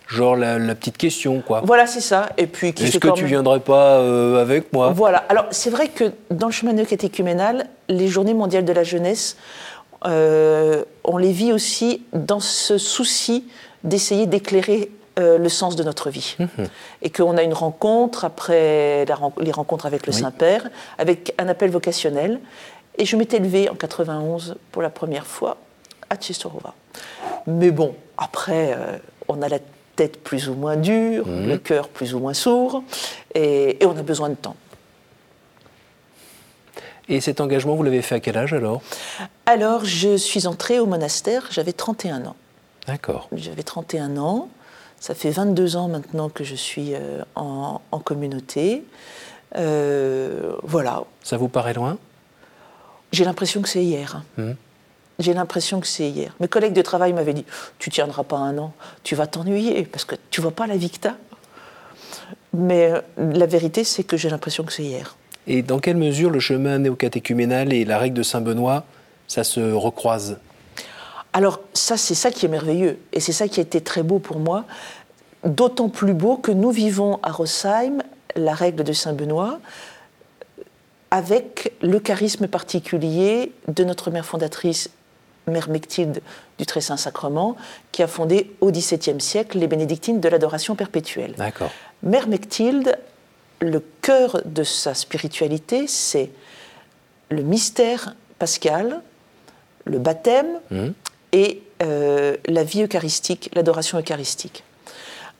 Genre 0.09 0.35
la, 0.35 0.75
petite 0.75 0.97
question, 0.97 1.41
quoi. 1.41 1.61
Voilà, 1.63 1.87
c'est 1.87 2.01
ça. 2.01 2.29
Et 2.37 2.45
puis, 2.45 2.69
est-ce 2.77 2.99
que 2.99 3.07
tu 3.13 3.23
ne 3.23 3.27
viendrais 3.27 3.61
pas 3.61 3.97
avec 4.39 4.71
moi? 4.71 4.91
Voilà. 4.93 5.23
Alors, 5.29 5.45
c'est 5.49 5.71
vrai 5.71 5.87
que 5.87 6.11
dans 6.29 6.47
le 6.47 6.51
chemin 6.51 6.73
de 6.73 6.83
catéchuménal, 6.83 7.67
les 7.87 8.07
Journées 8.07 8.35
mondiales 8.35 8.65
de 8.65 8.73
la 8.73 8.83
jeunesse, 8.83 9.37
on 10.03 11.17
les 11.17 11.31
vit 11.31 11.53
aussi 11.53 12.03
dans 12.13 12.39
ce 12.39 12.77
souci 12.77 13.45
d'essayer 13.83 14.27
d'éclairer 14.27 14.91
euh, 15.17 15.37
le 15.37 15.49
sens 15.49 15.75
de 15.75 15.83
notre 15.83 16.09
vie. 16.09 16.35
Mhm. 16.39 16.67
Et 17.01 17.09
qu'on 17.09 17.37
a 17.37 17.43
une 17.43 17.53
rencontre 17.53 18.25
après 18.25 19.05
les 19.05 19.51
rencontres 19.51 19.85
avec 19.85 20.07
le 20.07 20.13
Saint-Père, 20.13 20.69
avec 20.97 21.33
un 21.37 21.47
appel 21.47 21.69
vocationnel. 21.69 22.39
Et 22.97 23.05
je 23.05 23.15
m'étais 23.15 23.39
levée 23.39 23.69
en 23.69 23.75
91 23.75 24.55
pour 24.71 24.81
la 24.81 24.89
première 24.89 25.25
fois 25.25 25.57
à 26.09 26.15
Tchistorova. 26.15 26.73
Mais 27.47 27.71
bon, 27.71 27.95
après, 28.17 28.73
euh, 28.73 28.97
on 29.27 29.41
a 29.41 29.49
la 29.49 29.59
tête 29.95 30.21
plus 30.21 30.49
ou 30.49 30.53
moins 30.53 30.75
dure, 30.75 31.27
mhm. 31.27 31.47
le 31.47 31.57
cœur 31.57 31.87
plus 31.87 32.13
ou 32.13 32.19
moins 32.19 32.33
sourd, 32.33 32.83
et, 33.33 33.81
et 33.81 33.85
on 33.85 33.97
a 33.97 34.03
besoin 34.03 34.29
de 34.29 34.35
temps. 34.35 34.55
Et 37.07 37.21
cet 37.21 37.39
engagement, 37.39 37.75
vous 37.75 37.83
l'avez 37.83 38.01
fait 38.01 38.15
à 38.15 38.19
quel 38.19 38.37
âge 38.37 38.53
alors? 38.53 38.81
Alors, 39.45 39.85
je 39.85 40.17
suis 40.17 40.47
entrée 40.47 40.79
au 40.79 40.85
monastère, 40.85 41.47
j'avais 41.51 41.73
31 41.73 42.25
ans. 42.25 42.35
D'accord. 42.87 43.29
J'avais 43.35 43.63
31 43.63 44.17
ans. 44.17 44.49
Ça 44.99 45.13
fait 45.13 45.31
22 45.31 45.75
ans 45.75 45.87
maintenant 45.87 46.29
que 46.29 46.43
je 46.43 46.55
suis 46.55 46.93
euh, 46.93 47.23
en, 47.35 47.79
communauté. 48.03 48.83
Euh, 49.55 50.55
voilà. 50.63 51.03
Ça 51.23 51.37
vous 51.37 51.47
paraît 51.47 51.73
loin? 51.73 51.97
J'ai 53.11 53.25
l'impression 53.25 53.61
que 53.61 53.69
c'est 53.69 53.83
hier. 53.83 54.23
Hmm. 54.37 54.53
J'ai 55.19 55.33
l'impression 55.33 55.79
que 55.79 55.87
c'est 55.87 56.09
hier. 56.09 56.35
Mes 56.39 56.47
collègues 56.47 56.73
de 56.73 56.81
travail 56.81 57.13
m'avaient 57.13 57.33
dit 57.33 57.45
Tu 57.79 57.89
tiendras 57.89 58.23
pas 58.23 58.37
un 58.37 58.57
an, 58.57 58.73
tu 59.03 59.15
vas 59.15 59.27
t'ennuyer 59.27 59.83
parce 59.83 60.05
que 60.05 60.15
tu 60.29 60.41
vois 60.41 60.51
pas 60.51 60.67
la 60.67 60.75
vie 60.75 60.89
que 60.89 61.07
Mais 62.53 62.91
euh, 62.91 63.01
la 63.17 63.45
vérité, 63.45 63.83
c'est 63.83 64.03
que 64.03 64.17
j'ai 64.17 64.29
l'impression 64.29 64.63
que 64.63 64.73
c'est 64.73 64.83
hier. 64.83 65.15
Et 65.47 65.61
dans 65.61 65.79
quelle 65.79 65.97
mesure 65.97 66.31
le 66.31 66.39
chemin 66.39 66.79
néocatéchuménal 66.79 67.71
et 67.71 67.85
la 67.85 67.99
règle 67.99 68.17
de 68.17 68.23
Saint-Benoît, 68.23 68.85
ça 69.27 69.43
se 69.43 69.59
recroise? 69.71 70.39
Alors 71.35 71.59
ça, 71.73 71.97
c'est 71.97 72.15
ça 72.15 72.31
qui 72.31 72.45
est 72.45 72.49
merveilleux, 72.49 72.97
et 73.11 73.19
c'est 73.19 73.33
ça 73.33 73.49
qui 73.49 73.59
a 73.59 73.63
été 73.63 73.81
très 73.81 74.03
beau 74.03 74.19
pour 74.19 74.39
moi, 74.39 74.63
d'autant 75.43 75.89
plus 75.89 76.13
beau 76.13 76.37
que 76.37 76.49
nous 76.49 76.71
vivons 76.71 77.19
à 77.23 77.33
Rosheim 77.33 78.01
la 78.37 78.53
règle 78.53 78.85
de 78.85 78.93
Saint-Benoît 78.93 79.59
avec 81.11 81.73
le 81.81 81.99
charisme 81.99 82.47
particulier 82.47 83.51
de 83.67 83.83
notre 83.83 84.11
mère 84.11 84.25
fondatrice, 84.25 84.89
Mère 85.47 85.69
Mechtilde 85.69 86.21
du 86.57 86.65
Très 86.65 86.79
Saint 86.79 86.95
Sacrement, 86.95 87.57
qui 87.91 88.01
a 88.01 88.07
fondé 88.07 88.55
au 88.61 88.71
XVIIe 88.71 89.19
siècle 89.19 89.57
les 89.57 89.67
bénédictines 89.67 90.21
de 90.21 90.29
l'adoration 90.29 90.75
perpétuelle. 90.75 91.33
D'accord. 91.37 91.71
Mère 92.01 92.29
Mechtilde, 92.29 92.97
le 93.59 93.83
cœur 94.01 94.41
de 94.45 94.63
sa 94.63 94.93
spiritualité, 94.93 95.85
c'est 95.87 96.31
le 97.29 97.43
mystère 97.43 98.15
pascal, 98.39 99.01
le 99.83 99.99
baptême 99.99 100.61
mmh. 100.71 100.87
Et 101.35 101.61
euh, 101.83 102.37
la 102.47 102.63
vie 102.63 102.83
eucharistique, 102.83 103.51
l'adoration 103.53 103.99
eucharistique. 103.99 104.63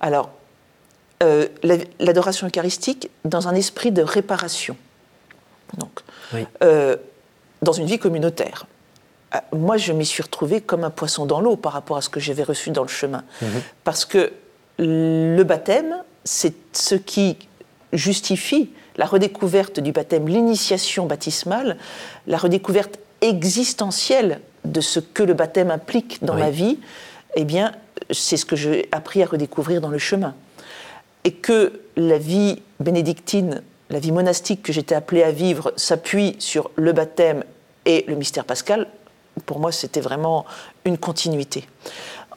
Alors, 0.01 0.29
euh, 1.23 1.47
l'adoration 1.99 2.47
eucharistique 2.47 3.09
dans 3.23 3.47
un 3.47 3.55
esprit 3.55 3.93
de 3.93 4.01
réparation. 4.01 4.75
Donc, 5.77 6.01
euh, 6.61 6.97
dans 7.61 7.71
une 7.71 7.85
vie 7.85 7.97
communautaire. 7.97 8.67
Moi, 9.53 9.77
je 9.77 9.93
m'y 9.93 10.05
suis 10.05 10.21
retrouvée 10.21 10.59
comme 10.59 10.83
un 10.83 10.89
poisson 10.89 11.25
dans 11.25 11.39
l'eau 11.39 11.55
par 11.55 11.71
rapport 11.71 11.95
à 11.95 12.01
ce 12.01 12.09
que 12.09 12.19
j'avais 12.19 12.43
reçu 12.43 12.71
dans 12.71 12.83
le 12.83 12.89
chemin. 12.89 13.23
Mmh. 13.41 13.45
Parce 13.85 14.03
que 14.03 14.33
le 14.77 15.43
baptême, 15.43 15.95
c'est 16.25 16.53
ce 16.73 16.95
qui 16.95 17.37
justifie 17.93 18.69
la 18.97 19.05
redécouverte 19.05 19.79
du 19.79 19.93
baptême, 19.93 20.27
l'initiation 20.27 21.05
baptismale, 21.05 21.77
la 22.27 22.37
redécouverte 22.37 22.99
existentielle 23.21 24.41
de 24.65 24.81
ce 24.81 24.99
que 24.99 25.23
le 25.23 25.33
baptême 25.33 25.71
implique 25.71 26.23
dans 26.23 26.35
ma 26.35 26.49
vie, 26.49 26.79
eh 27.35 27.45
bien, 27.45 27.73
c'est 28.11 28.37
ce 28.37 28.45
que 28.45 28.55
j'ai 28.55 28.87
appris 28.91 29.23
à 29.23 29.25
redécouvrir 29.25 29.81
dans 29.81 29.89
le 29.89 29.97
chemin. 29.97 30.35
Et 31.23 31.31
que 31.31 31.81
la 31.95 32.17
vie 32.17 32.61
bénédictine, 32.79 33.61
la 33.89 33.99
vie 33.99 34.11
monastique 34.11 34.63
que 34.63 34.73
j'étais 34.73 34.95
appelée 34.95 35.23
à 35.23 35.31
vivre 35.31 35.73
s'appuie 35.75 36.35
sur 36.39 36.71
le 36.75 36.91
baptême 36.93 37.43
et 37.85 38.05
le 38.07 38.15
mystère 38.15 38.45
pascal, 38.45 38.87
pour 39.45 39.59
moi, 39.59 39.71
c'était 39.71 40.01
vraiment 40.01 40.45
une 40.85 40.97
continuité. 40.97 41.67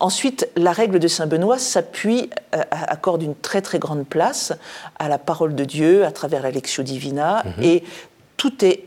Ensuite, 0.01 0.49
la 0.57 0.73
règle 0.73 0.99
de 0.99 1.09
Saint 1.09 1.27
Benoît 1.27 1.59
s'appuie, 1.59 2.31
euh, 2.55 2.63
accorde 2.71 3.23
une 3.23 3.35
très 3.35 3.63
très 3.63 3.79
grande 3.79 4.07
place 4.07 4.53
à 4.99 5.09
la 5.09 5.19
parole 5.19 5.55
de 5.55 5.65
Dieu 5.65 6.05
à 6.05 6.13
travers 6.13 6.43
la 6.43 6.51
Lectio 6.51 6.83
Divina, 6.83 7.43
mhm. 7.45 7.65
et 7.65 7.85
tout 8.37 8.65
est 8.65 8.85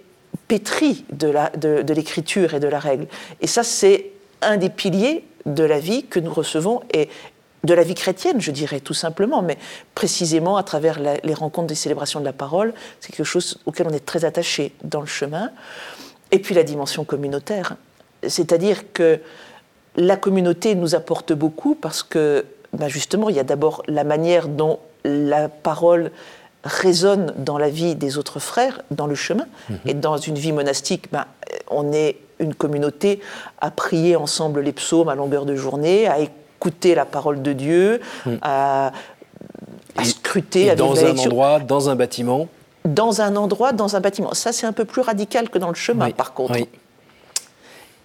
pétri 0.47 1.05
de, 1.11 1.93
l'écriture 1.93 2.53
et 2.53 2.59
de 2.59 2.67
la 2.67 2.79
règle. 2.79 3.07
Et 3.41 3.47
ça, 3.47 3.63
c'est 3.63 4.11
un 4.41 4.57
des 4.57 4.69
piliers 4.69 5.23
de 5.45 5.63
la 5.63 5.79
vie 5.79 6.05
que 6.05 6.19
nous 6.19 6.33
recevons 6.33 6.81
et 6.93 7.09
de 7.63 7.73
la 7.73 7.83
vie 7.83 7.93
chrétienne, 7.93 8.41
je 8.41 8.49
dirais 8.49 8.79
tout 8.79 8.95
simplement, 8.95 9.43
mais 9.43 9.57
précisément 9.93 10.57
à 10.57 10.63
travers 10.63 10.99
les 10.99 11.33
rencontres 11.33 11.67
des 11.67 11.75
célébrations 11.75 12.19
de 12.19 12.25
la 12.25 12.33
parole, 12.33 12.73
c'est 12.99 13.11
quelque 13.11 13.25
chose 13.25 13.59
auquel 13.67 13.87
on 13.87 13.93
est 13.93 14.05
très 14.05 14.25
attaché 14.25 14.73
dans 14.83 14.99
le 14.99 15.05
chemin. 15.05 15.51
Et 16.31 16.39
puis 16.39 16.55
la 16.55 16.63
dimension 16.63 17.05
communautaire, 17.05 17.75
c'est-à-dire 18.27 18.91
que 18.93 19.19
la 19.95 20.17
communauté 20.17 20.73
nous 20.73 20.95
apporte 20.95 21.33
beaucoup 21.33 21.75
parce 21.75 22.01
que 22.01 22.45
ben 22.73 22.87
justement, 22.87 23.29
il 23.29 23.35
y 23.35 23.39
a 23.39 23.43
d'abord 23.43 23.83
la 23.87 24.03
manière 24.03 24.47
dont 24.47 24.79
la 25.03 25.49
parole 25.49 26.11
résonne 26.63 27.33
dans 27.37 27.57
la 27.57 27.69
vie 27.69 27.95
des 27.95 28.17
autres 28.17 28.39
frères, 28.39 28.81
dans 28.91 29.07
le 29.07 29.15
chemin. 29.15 29.45
Mhm. 29.69 29.77
Et 29.85 29.93
dans 29.93 30.17
une 30.17 30.35
vie 30.35 30.51
monastique, 30.51 31.11
ben, 31.11 31.25
on 31.69 31.91
est 31.91 32.17
une 32.39 32.53
communauté 32.53 33.21
à 33.59 33.71
prier 33.71 34.15
ensemble 34.15 34.61
les 34.61 34.71
psaumes 34.71 35.09
à 35.09 35.15
longueur 35.15 35.45
de 35.45 35.55
journée, 35.55 36.07
à 36.07 36.19
écouter 36.19 36.95
la 36.95 37.05
parole 37.05 37.41
de 37.41 37.53
Dieu, 37.53 38.01
mhm. 38.25 38.39
à, 38.41 38.91
scruter. 40.03 40.67
Et 40.67 40.75
dans 40.75 41.03
un 41.03 41.17
endroit, 41.17 41.59
dans 41.59 41.89
un 41.89 41.95
bâtiment 41.95 42.47
Dans 42.85 43.21
un 43.21 43.35
endroit, 43.35 43.73
dans 43.73 43.95
un 43.95 43.99
bâtiment. 43.99 44.33
Ça, 44.33 44.51
c'est 44.51 44.65
un 44.65 44.73
peu 44.73 44.85
plus 44.85 45.01
radical 45.01 45.49
que 45.49 45.57
dans 45.57 45.69
le 45.69 45.75
chemin, 45.75 46.09
par 46.11 46.33
contre. 46.33 46.59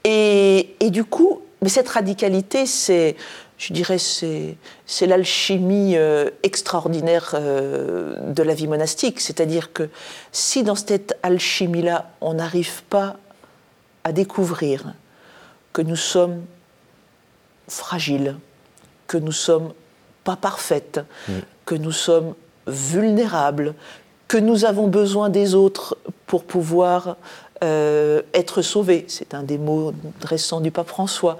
Et, 0.05 0.77
et, 0.79 0.91
du 0.91 1.05
coup, 1.05 1.41
mais 1.67 1.71
cette 1.71 1.89
radicalité, 1.89 2.65
c'est, 2.65 3.17
je 3.59 3.73
dirais, 3.73 3.99
c'est, 3.99 4.57
l'alchimie 5.05 5.97
euh, 5.97 6.31
extraordinaire 6.45 7.33
euh, 7.35 8.33
de 8.33 8.45
la 8.45 8.55
vie 8.55 8.69
monastique. 8.69 9.19
C'est-à-dire 9.19 9.73
que 9.73 9.89
si 10.31 10.63
dans 10.63 10.77
cette 10.77 11.19
alchimie-là, 11.25 12.13
on 12.21 12.35
n'arrive 12.35 12.85
pas 12.85 13.17
à 14.05 14.13
découvrir 14.13 14.95
que 15.73 15.83
nous 15.83 15.97
sommes 15.97 16.45
fragiles, 17.67 18.37
que 19.09 19.17
nous 19.17 19.33
sommes 19.33 19.73
pas 20.23 20.37
parfaites, 20.37 21.01
mm. 21.27 21.33
que 21.65 21.75
nous 21.75 21.91
sommes 21.91 22.35
vulnérables, 22.69 23.75
que 24.29 24.39
nous 24.39 24.65
avons 24.65 24.87
besoin 24.87 25.31
des 25.31 25.57
autres 25.57 25.99
pour 26.29 26.45
pouvoir 26.45 27.17
euh, 27.65 28.23
être 28.35 28.63
sauvé, 28.63 29.05
c'est 29.09 29.35
un 29.35 29.43
des 29.43 29.59
mots 29.59 29.95
récents 30.23 30.61
du 30.61 30.71
pape 30.71 30.89
François, 30.89 31.39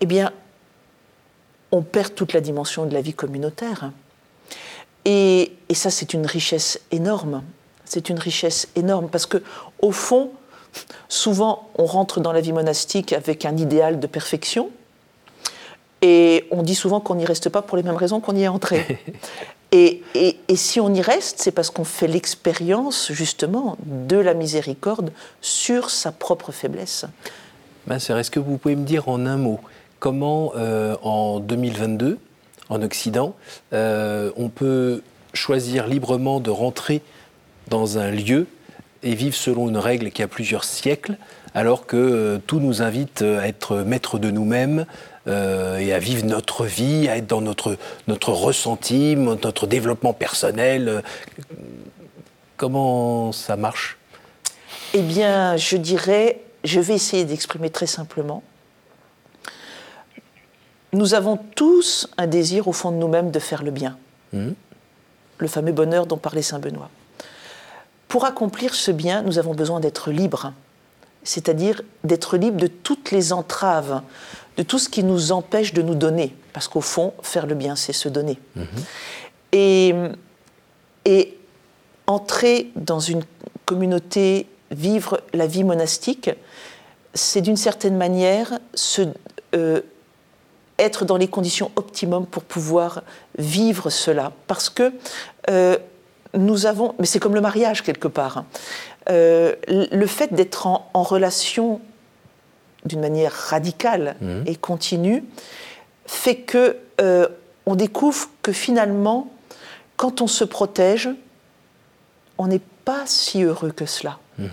eh 0.00 0.06
bien, 0.06 0.32
on 1.72 1.82
perd 1.82 2.14
toute 2.14 2.32
la 2.32 2.40
dimension 2.40 2.86
de 2.86 2.94
la 2.94 3.00
vie 3.00 3.14
communautaire. 3.14 3.90
Et, 5.04 5.52
ça, 5.72 5.90
c'est 5.90 6.14
une 6.14 6.26
richesse 6.26 6.80
énorme. 6.92 7.42
C'est 7.84 8.08
une 8.08 8.18
richesse 8.18 8.68
énorme 8.76 9.08
parce 9.08 9.26
que, 9.26 9.42
au 9.80 9.90
fond, 9.90 10.30
souvent, 11.08 11.68
on 11.76 11.84
rentre 11.84 12.20
dans 12.20 12.32
la 12.32 12.40
vie 12.40 12.52
monastique 12.52 13.12
avec 13.12 13.44
un 13.44 13.56
idéal 13.56 14.00
de 14.00 14.06
perfection. 14.06 14.70
Et 16.00 16.46
on 16.50 16.62
dit 16.62 16.74
souvent 16.74 17.00
qu'on 17.00 17.14
n'y 17.14 17.24
reste 17.24 17.48
pas 17.48 17.62
pour 17.62 17.76
les 17.76 17.82
mêmes 17.82 17.96
raisons 17.96 18.20
qu'on 18.20 18.36
y 18.36 18.42
est 18.42 18.48
entré. 18.48 19.00
Et, 19.74 20.02
si 20.54 20.78
on 20.78 20.94
y 20.94 21.02
reste, 21.02 21.40
c'est 21.40 21.50
parce 21.50 21.70
qu'on 21.70 21.84
fait 21.84 22.06
l'expérience 22.06 23.10
justement 23.10 23.76
de 23.84 24.16
la 24.16 24.32
miséricorde 24.32 25.10
sur 25.40 25.90
sa 25.90 26.12
propre 26.12 26.52
faiblesse. 26.52 27.06
Ben, 27.88 27.96
est-ce 27.96 28.30
que 28.30 28.38
vous 28.38 28.56
pouvez 28.56 28.76
me 28.76 28.84
dire 28.84 29.08
en 29.08 29.26
un 29.26 29.36
mot 29.36 29.58
comment 29.98 30.52
euh, 30.54 30.96
en 31.02 31.40
2022, 31.40 32.18
en 32.68 32.82
Occident, 32.82 33.34
euh, 33.72 34.30
on 34.36 34.48
peut 34.48 35.02
choisir 35.32 35.88
librement 35.88 36.38
de 36.38 36.50
rentrer 36.50 37.02
dans 37.68 37.98
un 37.98 38.12
lieu 38.12 38.46
et 39.02 39.16
vivre 39.16 39.34
selon 39.34 39.68
une 39.68 39.76
règle 39.76 40.12
qui 40.12 40.22
a 40.22 40.28
plusieurs 40.28 40.62
siècles, 40.62 41.16
alors 41.52 41.86
que 41.86 41.96
euh, 41.96 42.38
tout 42.46 42.60
nous 42.60 42.80
invite 42.80 43.22
à 43.22 43.48
être 43.48 43.78
maître 43.78 44.20
de 44.20 44.30
nous-mêmes, 44.30 44.86
euh, 45.26 45.78
et 45.78 45.92
à 45.92 45.98
vivre 45.98 46.24
notre 46.24 46.66
vie, 46.66 47.08
à 47.08 47.16
être 47.16 47.26
dans 47.26 47.40
notre, 47.40 47.76
notre 48.08 48.30
ressenti, 48.30 49.16
notre 49.16 49.66
développement 49.66 50.12
personnel. 50.12 51.02
Comment 52.56 53.32
ça 53.32 53.56
marche? 53.56 53.98
Eh 54.92 55.02
bien, 55.02 55.56
je 55.56 55.76
dirais, 55.76 56.40
je 56.62 56.80
vais 56.80 56.94
essayer 56.94 57.24
d'exprimer 57.24 57.70
très 57.70 57.86
simplement. 57.86 58.42
Nous 60.92 61.14
avons 61.14 61.36
tous 61.56 62.08
un 62.18 62.28
désir 62.28 62.68
au 62.68 62.72
fond 62.72 62.92
de 62.92 62.96
nous-mêmes 62.96 63.32
de 63.32 63.40
faire 63.40 63.64
le 63.64 63.72
bien. 63.72 63.98
Hmm. 64.32 64.52
Le 65.38 65.48
fameux 65.48 65.72
bonheur 65.72 66.06
dont 66.06 66.16
parlait 66.16 66.42
Saint 66.42 66.60
Benoît. 66.60 66.90
Pour 68.06 68.24
accomplir 68.26 68.76
ce 68.76 68.92
bien, 68.92 69.22
nous 69.22 69.40
avons 69.40 69.54
besoin 69.54 69.80
d'être 69.80 70.12
libres, 70.12 70.52
c'est-à-dire 71.24 71.82
d'être 72.04 72.36
libres 72.36 72.60
de 72.60 72.68
toutes 72.68 73.10
les 73.10 73.32
entraves, 73.32 74.02
de 74.56 74.62
tout 74.62 74.78
ce 74.78 74.88
qui 74.88 75.02
nous 75.02 75.32
empêche 75.32 75.72
de 75.72 75.82
nous 75.82 75.94
donner. 75.94 76.34
Parce 76.52 76.68
qu'au 76.68 76.80
fond, 76.80 77.12
faire 77.22 77.46
le 77.46 77.54
bien, 77.54 77.76
c'est 77.76 77.92
se 77.92 78.08
donner. 78.08 78.38
Mhm. 78.56 78.66
Et, 79.52 79.94
et 81.04 81.38
entrer 82.06 82.70
dans 82.76 83.00
une 83.00 83.22
communauté, 83.64 84.46
vivre 84.70 85.20
la 85.32 85.46
vie 85.46 85.64
monastique, 85.64 86.30
c'est 87.14 87.40
d'une 87.40 87.56
certaine 87.56 87.96
manière 87.96 88.58
se, 88.74 89.02
euh, 89.54 89.80
être 90.78 91.04
dans 91.04 91.16
les 91.16 91.28
conditions 91.28 91.70
optimum 91.76 92.26
pour 92.26 92.42
pouvoir 92.42 93.02
vivre 93.38 93.90
cela. 93.90 94.32
Parce 94.46 94.68
que 94.68 94.92
euh, 95.50 95.78
nous 96.34 96.66
avons, 96.66 96.94
mais 96.98 97.06
c'est 97.06 97.20
comme 97.20 97.34
le 97.34 97.40
mariage 97.40 97.82
quelque 97.82 98.08
part, 98.08 98.38
hein. 98.38 98.46
euh, 99.10 99.54
le 99.68 100.06
fait 100.06 100.34
d'être 100.34 100.66
en, 100.66 100.90
en 100.94 101.02
relation 101.02 101.80
d'une 102.84 103.00
manière 103.00 103.32
radicale 103.32 104.16
mmh. 104.20 104.42
et 104.46 104.56
continue, 104.56 105.24
fait 106.06 106.36
que 106.36 106.76
euh, 107.00 107.28
on 107.66 107.74
découvre 107.74 108.28
que 108.42 108.52
finalement, 108.52 109.30
quand 109.96 110.20
on 110.20 110.26
se 110.26 110.44
protège, 110.44 111.08
on 112.38 112.46
n'est 112.46 112.60
pas 112.84 113.02
si 113.06 113.42
heureux 113.42 113.72
que 113.72 113.86
cela. 113.86 114.18
Mmh. 114.38 114.46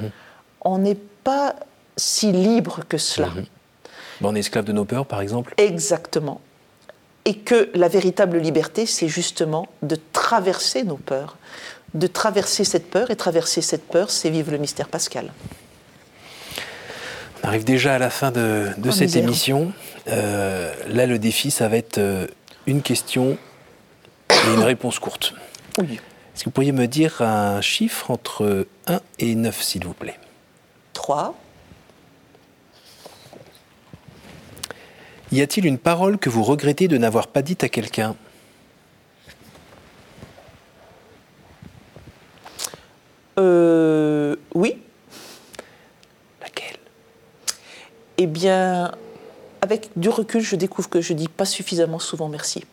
On 0.62 0.78
n'est 0.78 1.00
pas 1.24 1.56
si 1.98 2.32
libre 2.32 2.82
que 2.88 2.98
cela. 2.98 3.28
Mmh. 3.28 3.44
On 4.24 4.36
est 4.36 4.40
esclave 4.40 4.66
de 4.66 4.72
nos 4.72 4.86
peurs, 4.86 5.06
par 5.06 5.22
exemple 5.22 5.54
Exactement. 5.58 6.42
Et 7.26 7.38
que 7.38 7.70
la 7.74 7.88
véritable 7.88 8.38
liberté, 8.38 8.86
c'est 8.86 9.08
justement 9.08 9.68
de 9.82 9.98
traverser 10.14 10.84
nos 10.84 10.98
peurs, 10.98 11.38
de 11.94 12.08
traverser 12.08 12.64
cette 12.64 12.90
peur, 12.90 13.12
et 13.12 13.16
traverser 13.16 13.62
cette 13.62 13.88
peur, 13.88 14.10
c'est 14.10 14.30
vivre 14.30 14.52
le 14.52 14.58
mystère 14.58 14.88
pascal. 14.88 15.32
On 17.44 17.48
arrive 17.48 17.64
déjà 17.64 17.96
à 17.96 18.00
la 18.00 18.10
fin 18.10 18.32
de, 18.32 18.70
oh, 18.86 18.92
cette 18.92 19.16
émission. 19.16 19.74
Euh, 20.08 20.74
là, 20.88 21.06
le 21.08 21.18
défi, 21.18 21.50
ça 21.52 21.68
va 21.68 21.78
être 21.78 21.98
euh, 21.98 22.28
une 22.68 22.82
question 22.82 23.38
et 24.30 24.54
une 24.54 24.62
réponse 24.62 25.00
courte. 25.00 25.34
Oui. 25.80 26.00
Est-ce 26.34 26.44
que 26.44 26.46
vous 26.46 26.52
pourriez 26.52 26.72
me 26.72 26.88
dire 26.88 27.22
un 27.22 27.62
chiffre 27.62 28.12
entre 28.12 28.68
1 28.88 29.02
et 29.20 29.36
9, 29.36 29.62
s'il 29.62 29.86
vous 29.86 29.94
plaît? 29.94 30.20
3. 30.94 31.36
Y 35.32 35.42
a-t-il 35.42 35.66
une 35.66 35.78
parole 35.78 36.18
que 36.18 36.30
vous 36.30 36.44
regrettez 36.44 36.88
de 36.88 36.98
n'avoir 36.98 37.28
pas 37.28 37.42
dite 37.42 37.64
à 37.64 37.70
quelqu'un? 37.70 38.16
Euh, 43.40 44.36
Oui. 44.54 44.78
Eh 48.24 48.28
bien, 48.28 48.92
avec 49.62 49.90
du 49.96 50.08
recul, 50.08 50.42
je 50.42 50.56
découvre 50.56 50.88
que 50.88 51.02
je 51.02 51.14
dis 51.14 51.28
pas 51.28 51.46
suffisamment 51.46 51.98
souvent 51.98 52.30
merci. 52.30 52.64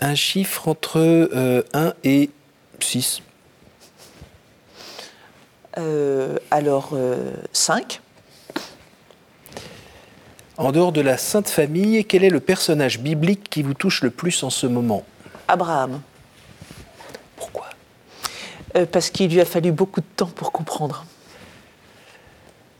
Un 0.00 0.14
chiffre 0.14 0.66
entre 0.66 0.98
1 0.98 1.02
euh, 1.36 1.92
et 2.04 2.30
6 2.80 3.20
euh, 5.76 6.38
Alors, 6.50 6.96
5. 7.52 8.00
Euh, 8.56 8.62
en 10.56 10.72
dehors 10.72 10.92
de 10.92 11.02
la 11.02 11.18
Sainte 11.18 11.50
Famille, 11.50 12.06
quel 12.06 12.24
est 12.24 12.30
le 12.30 12.40
personnage 12.40 12.98
biblique 12.98 13.50
qui 13.50 13.62
vous 13.62 13.74
touche 13.74 14.00
le 14.00 14.08
plus 14.08 14.42
en 14.42 14.48
ce 14.48 14.66
moment? 14.66 15.04
Abraham. 15.48 16.00
Pourquoi? 17.36 17.66
Parce 18.90 19.10
qu'il 19.10 19.30
lui 19.30 19.42
a 19.42 19.44
fallu 19.44 19.70
beaucoup 19.70 20.00
de 20.00 20.06
temps 20.16 20.30
pour 20.34 20.50
comprendre. 20.50 21.04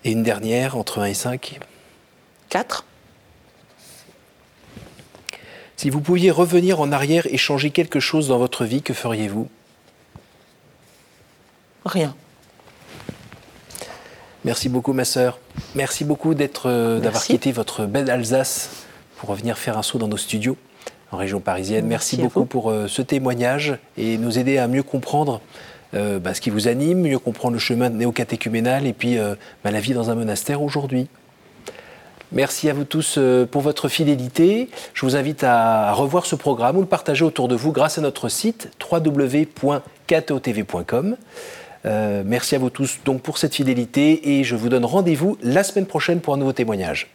Et 0.05 0.13
une 0.13 0.23
dernière, 0.23 0.77
entre 0.77 1.01
1 1.01 1.07
et 1.07 1.15
5 1.15 1.59
4. 2.51 2.85
Si 5.77 5.91
vous 5.91 6.01
pouviez 6.01 6.31
revenir 6.31 6.81
en 6.81 6.93
arrière 6.93 7.27
et 7.27 7.37
changer 7.37 7.71
quelque 7.71 8.01
chose 8.01 8.29
dans 8.29 8.39
votre 8.39 8.65
vie, 8.65 8.83
que 8.83 8.95
feriez-vous? 8.95 9.49
Rien. 11.85 12.15
Merci 14.45 14.69
beaucoup, 14.69 14.93
ma 14.93 15.05
sœur. 15.05 15.39
Merci 15.75 16.05
beaucoup 16.05 16.35
d'être, 16.35 16.69
euh, 16.69 17.01
d'avoir 17.01 17.25
quitté 17.25 17.51
votre 17.51 17.87
belle 17.87 18.11
Alsace 18.11 18.71
pour 19.17 19.31
revenir 19.31 19.59
faire 19.59 19.79
un 19.79 19.83
saut 19.83 19.99
dans 19.99 20.09
nos 20.09 20.17
studios 20.17 20.57
en 21.13 21.17
région 21.17 21.41
parisienne. 21.41 21.87
Merci, 21.87 22.17
beaucoup 22.17 22.45
pour 22.45 22.71
euh, 22.71 22.89
ce 22.89 23.01
témoignage 23.01 23.79
et 23.97 24.19
nous 24.19 24.39
aider 24.39 24.59
à 24.59 24.69
mieux 24.69 24.83
comprendre 24.83 25.41
euh, 25.95 26.19
bah, 26.19 26.35
ce 26.35 26.41
qui 26.41 26.51
vous 26.51 26.69
anime, 26.69 27.01
mieux 27.01 27.19
comprendre 27.19 27.55
le 27.55 27.61
chemin 27.61 27.89
néo-catéchuménal 27.91 28.87
et 28.87 28.93
puis 28.93 29.17
bah, 29.63 29.71
la 29.71 29.81
vie 29.81 29.95
dans 29.95 30.11
un 30.11 30.15
monastère 30.15 30.63
aujourd'hui. 30.63 31.09
Merci 32.33 32.69
à 32.69 32.75
vous 32.75 32.85
tous 32.85 33.19
pour 33.51 33.63
votre 33.63 33.89
fidélité. 33.89 34.69
Je 34.93 35.07
vous 35.07 35.15
invite 35.15 35.45
à 35.45 35.93
revoir 35.93 36.27
ce 36.27 36.35
programme 36.35 36.77
ou 36.77 36.81
le 36.81 36.87
partager 36.87 37.25
autour 37.25 37.47
de 37.49 37.55
vous 37.55 37.71
grâce 37.71 37.99
à 37.99 38.01
notre 38.01 38.29
site 38.29 38.71
www.ktotv.com. 38.91 39.77
Euh, 41.87 42.23
merci 42.25 42.55
à 42.55 42.59
vous 42.59 42.71
tous 42.71 43.01
donc 43.05 43.21
pour 43.21 43.39
cette 43.39 43.55
fidélité 43.55 44.39
et 44.39 44.45
je 44.45 44.57
vous 44.57 44.69
donne 44.69 44.85
rendez-vous 44.85 45.37
la 45.43 45.63
semaine 45.63 45.87
prochaine 45.87 46.21
pour 46.21 46.35
un 46.35 46.39
nouveau 46.39 46.53
témoignage. 46.53 47.09